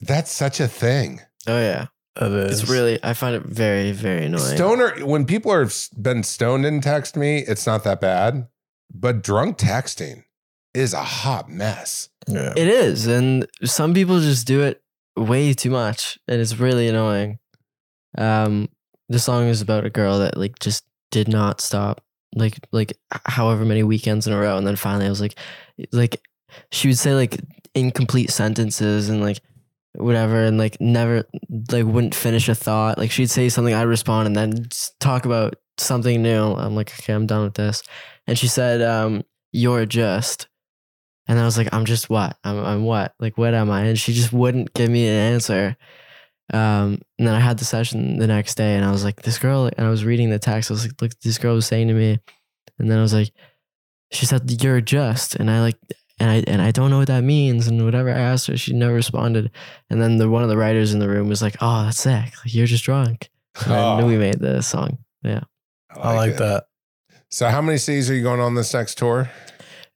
[0.00, 1.20] That's such a thing.
[1.46, 1.86] Oh, yeah.
[2.16, 2.60] That is.
[2.62, 4.56] It's really, I find it very, very annoying.
[4.56, 5.68] Stoner, when people are
[6.00, 8.48] been stoned and text me, it's not that bad.
[8.94, 10.24] But drunk texting
[10.74, 12.10] is a hot mess.
[12.28, 12.52] Yeah.
[12.56, 13.06] It is.
[13.06, 14.82] And some people just do it
[15.16, 16.18] way too much.
[16.28, 17.38] And it's really annoying.
[18.18, 18.68] Um,
[19.08, 22.02] the song is about a girl that like just did not stop
[22.34, 22.96] like like
[23.26, 25.38] however many weekends in a row and then finally I was like
[25.92, 26.20] like
[26.70, 27.38] she would say like
[27.74, 29.40] incomplete sentences and like
[29.94, 31.24] whatever and like never
[31.70, 34.66] like wouldn't finish a thought like she'd say something I'd respond and then
[35.00, 37.82] talk about something new I'm like okay I'm done with this
[38.26, 40.48] and she said um you're just
[41.28, 43.98] and I was like I'm just what I'm I'm what like what am I and
[43.98, 45.76] she just wouldn't give me an answer
[46.52, 49.38] um, and then I had the session the next day, and I was like, "This
[49.38, 50.70] girl," and I was reading the text.
[50.70, 52.18] I was like, "Look, this girl was saying to me,"
[52.78, 53.32] and then I was like,
[54.10, 55.78] "She said you're just," and I like,
[56.20, 58.74] and I and I don't know what that means, and whatever I asked her, she
[58.74, 59.50] never responded.
[59.88, 62.32] And then the one of the writers in the room was like, "Oh, that's sick.
[62.44, 63.30] Like, you're just drunk."
[63.64, 64.98] And I knew we made the song.
[65.22, 65.44] Yeah,
[65.90, 66.38] I like it.
[66.38, 66.64] that.
[67.30, 69.30] So, how many cities are you going on this next tour?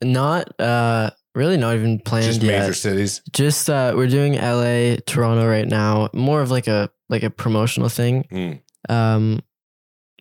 [0.03, 2.61] Not uh, really not even planned Just yet.
[2.61, 3.23] major cities.
[3.33, 6.09] Just uh, we're doing LA, Toronto right now.
[6.13, 8.25] More of like a like a promotional thing.
[8.31, 8.61] Mm.
[8.89, 9.41] Um,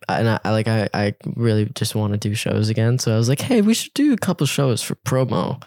[0.08, 3.00] and I, I like I I really just want to do shows again.
[3.00, 5.62] So I was like, hey, we should do a couple shows for promo.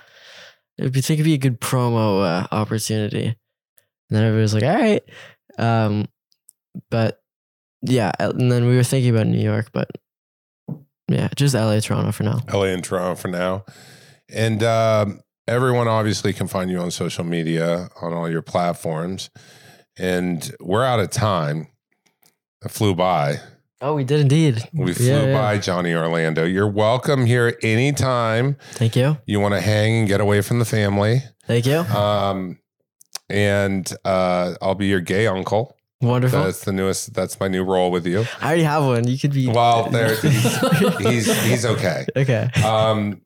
[0.76, 3.36] If you think it'd be a good promo uh, opportunity, and
[4.10, 5.02] then everybody was like, all right.
[5.58, 6.06] Um,
[6.90, 7.20] but
[7.82, 9.90] yeah, and then we were thinking about New York, but
[11.08, 12.40] yeah, just LA, Toronto for now.
[12.52, 13.64] LA and Toronto for now.
[14.30, 19.30] And um, everyone obviously can find you on social media on all your platforms.
[19.98, 21.68] And we're out of time.
[22.64, 23.36] It flew by.
[23.80, 24.68] Oh, we did indeed.
[24.72, 25.32] We flew Yeah, yeah.
[25.32, 26.44] by Johnny Orlando.
[26.44, 29.18] You're welcome here anytime Thank you.
[29.26, 31.22] you want to hang and get away from the family.
[31.46, 31.78] Thank you.
[31.78, 32.58] Um,
[33.30, 35.76] and uh, I'll be your gay uncle.
[36.00, 36.42] Wonderful.
[36.42, 37.14] That's the newest.
[37.14, 38.24] That's my new role with you.
[38.40, 39.06] I already have one.
[39.08, 39.48] You could be.
[39.48, 42.06] Well, there he's he's, he's okay.
[42.16, 42.48] okay.
[42.64, 43.20] Um,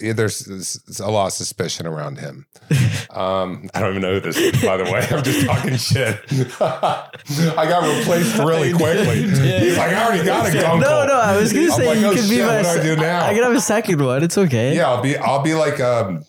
[0.00, 2.46] there's, there's a lot of suspicion around him.
[3.10, 5.04] Um, I don't even know who this is, by the way.
[5.10, 6.20] I'm just talking shit.
[6.60, 9.22] I got replaced really quickly.
[9.22, 10.80] He's like, I already got a gunkle.
[10.80, 12.58] No, no, I was gonna say like, you oh, could be my.
[12.58, 13.26] what I do now?
[13.26, 14.22] I could have a second one.
[14.22, 14.76] It's okay.
[14.76, 16.22] Yeah, I'll be I'll be like um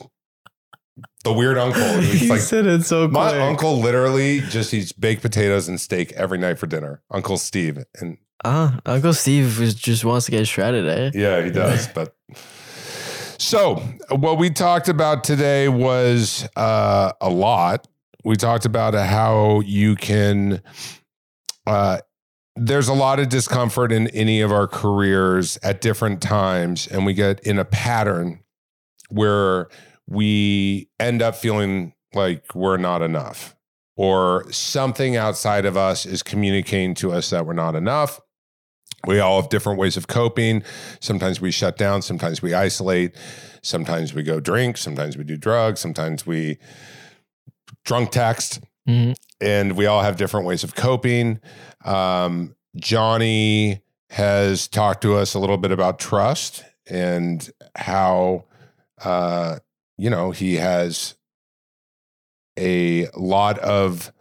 [1.24, 2.00] the weird uncle.
[2.02, 6.40] He's like said it so my uncle literally just eats baked potatoes and steak every
[6.40, 7.04] night for dinner.
[7.12, 7.78] Uncle Steve.
[8.00, 11.12] And Ah, Uncle Steve was, just wants to get shredded, eh?
[11.14, 11.88] yeah, he does.
[11.90, 12.16] But
[13.42, 13.78] so
[14.10, 17.88] what we talked about today was uh, a lot.
[18.24, 20.62] We talked about how you can.
[21.66, 22.02] Uh,
[22.56, 27.16] there's a lot of discomfort in any of our careers at different times, and we
[27.16, 28.44] get in a pattern
[29.10, 29.70] where
[30.08, 33.56] we end up feeling like we're not enough,
[33.98, 38.20] or something outside of us is communicating to us that we're not enough.
[39.08, 40.64] We all have different ways of coping.
[41.00, 43.16] Sometimes we shut down, sometimes we isolate,
[43.62, 46.58] sometimes we go drink, sometimes we do drugs, sometimes we
[47.86, 49.16] drunk text, Mhm.
[49.40, 51.40] and we all have different ways of coping.
[51.86, 53.82] Um, Johnny
[54.12, 58.46] has talked to us a little bit about trust and how,
[59.04, 59.60] uh,
[59.98, 61.16] you know, he has
[62.60, 64.12] a lot of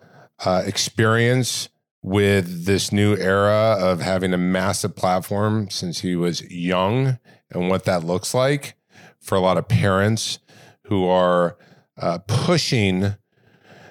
[0.45, 1.69] uh, experience
[2.03, 7.19] with this new era of having a massive platform since he was young
[7.51, 8.75] and what that looks like
[9.21, 10.39] for a lot of parents
[10.85, 11.59] who are
[11.99, 13.15] uh, pushing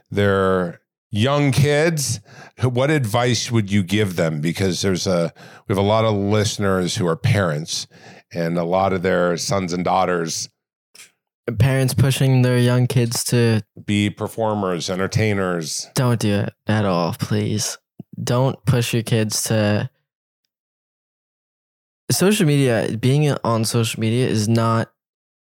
[0.10, 0.82] their
[1.12, 2.20] young kids
[2.62, 5.34] what advice would you give them because there's a
[5.68, 7.88] we have a lot of listeners who are parents
[8.32, 10.50] and a lot of their sons and daughters
[11.58, 15.88] parents pushing their young kids to Be performers, entertainers.
[15.96, 17.78] don't do it at all, please.
[18.30, 19.90] Don't push your kids to
[22.12, 22.96] social media.
[22.96, 24.92] Being on social media is not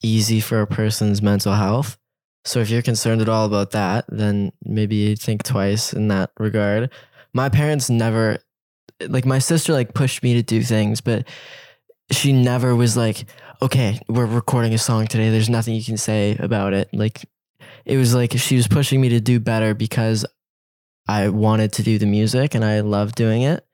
[0.05, 1.99] easy for a person's mental health.
[2.45, 6.93] So if you're concerned at all about that, then maybe think twice in that regard.
[7.35, 8.39] My parents never
[9.01, 11.27] like my sister like pushed me to do things, but
[12.13, 13.25] she never was like,
[13.61, 15.29] "Okay, we're recording a song today.
[15.31, 17.27] There's nothing you can say about it." Like
[17.85, 20.25] it was like she was pushing me to do better because
[21.11, 23.67] I wanted to do the music and I love doing it.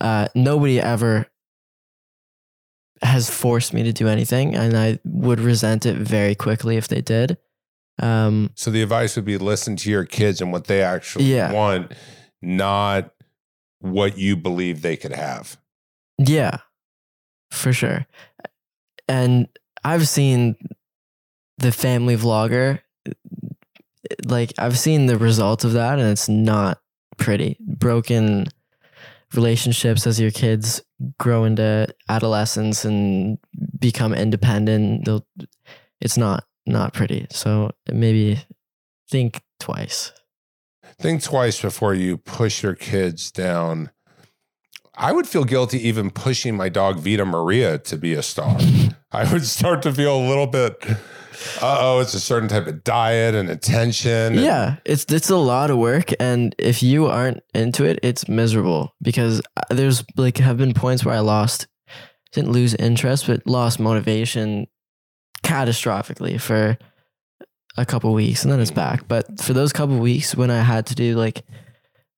[0.00, 1.26] Uh, nobody ever
[3.02, 7.02] has forced me to do anything, and I would resent it very quickly if they
[7.02, 7.36] did.
[8.00, 11.52] Um, So the advice would be listen to your kids and what they actually Yeah.
[11.52, 11.92] want,
[12.42, 13.10] not
[13.80, 15.58] what you believe they could have.
[16.18, 16.58] yeah,
[17.50, 18.06] for sure.
[19.08, 19.48] And
[19.84, 20.56] I've seen
[21.58, 22.80] the family vlogger,
[24.24, 26.78] like, I've seen the result of that, and it's not
[27.16, 27.56] pretty.
[27.60, 28.46] Broken
[29.34, 30.82] relationships as your kids
[31.18, 33.38] grow into adolescence and
[33.78, 35.04] become independent.
[35.04, 35.26] They'll,
[36.00, 37.26] it's not not pretty.
[37.30, 38.40] So maybe
[39.08, 40.12] think twice.
[40.98, 43.90] Think twice before you push your kids down.
[44.94, 48.58] I would feel guilty even pushing my dog Vita Maria to be a star.
[49.12, 50.82] I would start to feel a little bit,
[51.60, 54.34] uh oh, it's a certain type of diet and attention.
[54.34, 58.94] Yeah, it's it's a lot of work, and if you aren't into it, it's miserable
[59.02, 61.66] because uh, there's like have been points where I lost,
[62.32, 64.66] didn't lose interest, but lost motivation
[65.42, 66.78] catastrophically for
[67.76, 69.06] a couple weeks, and then it's back.
[69.08, 71.44] But for those couple weeks when I had to do like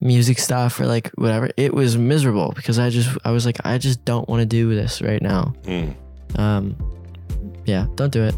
[0.01, 3.79] music stuff or like whatever, it was miserable because I just I was like I
[3.79, 5.55] just don't want to do this right now.
[5.65, 5.95] Mm.
[6.39, 6.77] Um,
[7.65, 8.35] yeah, don't do it.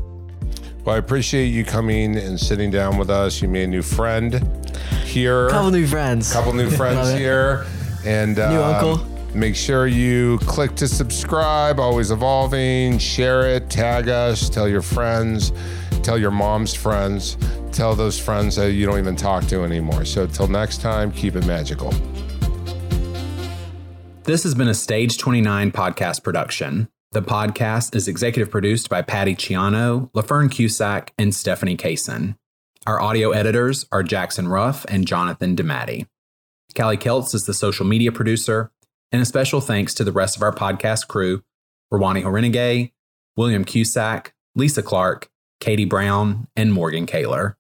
[0.85, 3.43] Well, I appreciate you coming and sitting down with us.
[3.43, 4.35] You made a new friend
[5.05, 5.49] here.
[5.51, 6.33] Couple new friends.
[6.33, 7.19] couple new friends Love it.
[7.19, 7.67] here
[8.07, 9.07] and um, New uncle.
[9.35, 15.53] make sure you click to subscribe always evolving share it tag us tell your friends
[16.03, 17.37] tell your mom's friends
[17.73, 21.37] tell those friends that you don't even talk to anymore so till next time keep
[21.37, 21.93] it magical
[24.25, 26.89] This has been a Stage 29 podcast production.
[27.13, 32.37] The podcast is executive produced by Patty Ciano, LaFern Cusack, and Stephanie Kaysen.
[32.87, 36.07] Our audio editors are Jackson Ruff and Jonathan DeMatti.
[36.77, 38.71] Callie Keltz is the social media producer,
[39.11, 41.43] and a special thanks to the rest of our podcast crew
[41.93, 42.93] Rawani Horenegay,
[43.37, 47.57] William Cusack, Lisa Clark, Katie Brown, and Morgan Kaler.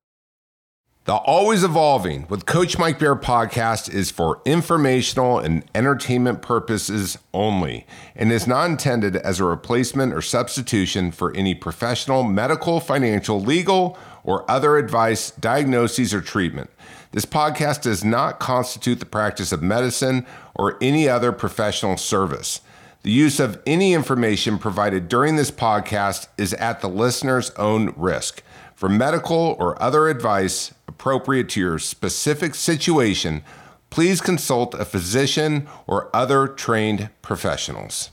[1.07, 7.86] The Always Evolving with Coach Mike Bayer podcast is for informational and entertainment purposes only
[8.14, 13.98] and is not intended as a replacement or substitution for any professional, medical, financial, legal,
[14.24, 16.68] or other advice, diagnoses, or treatment.
[17.12, 22.61] This podcast does not constitute the practice of medicine or any other professional service.
[23.05, 28.42] The use of any information provided during this podcast is at the listener's own risk.
[28.81, 33.43] For medical or other advice appropriate to your specific situation,
[33.91, 38.11] please consult a physician or other trained professionals.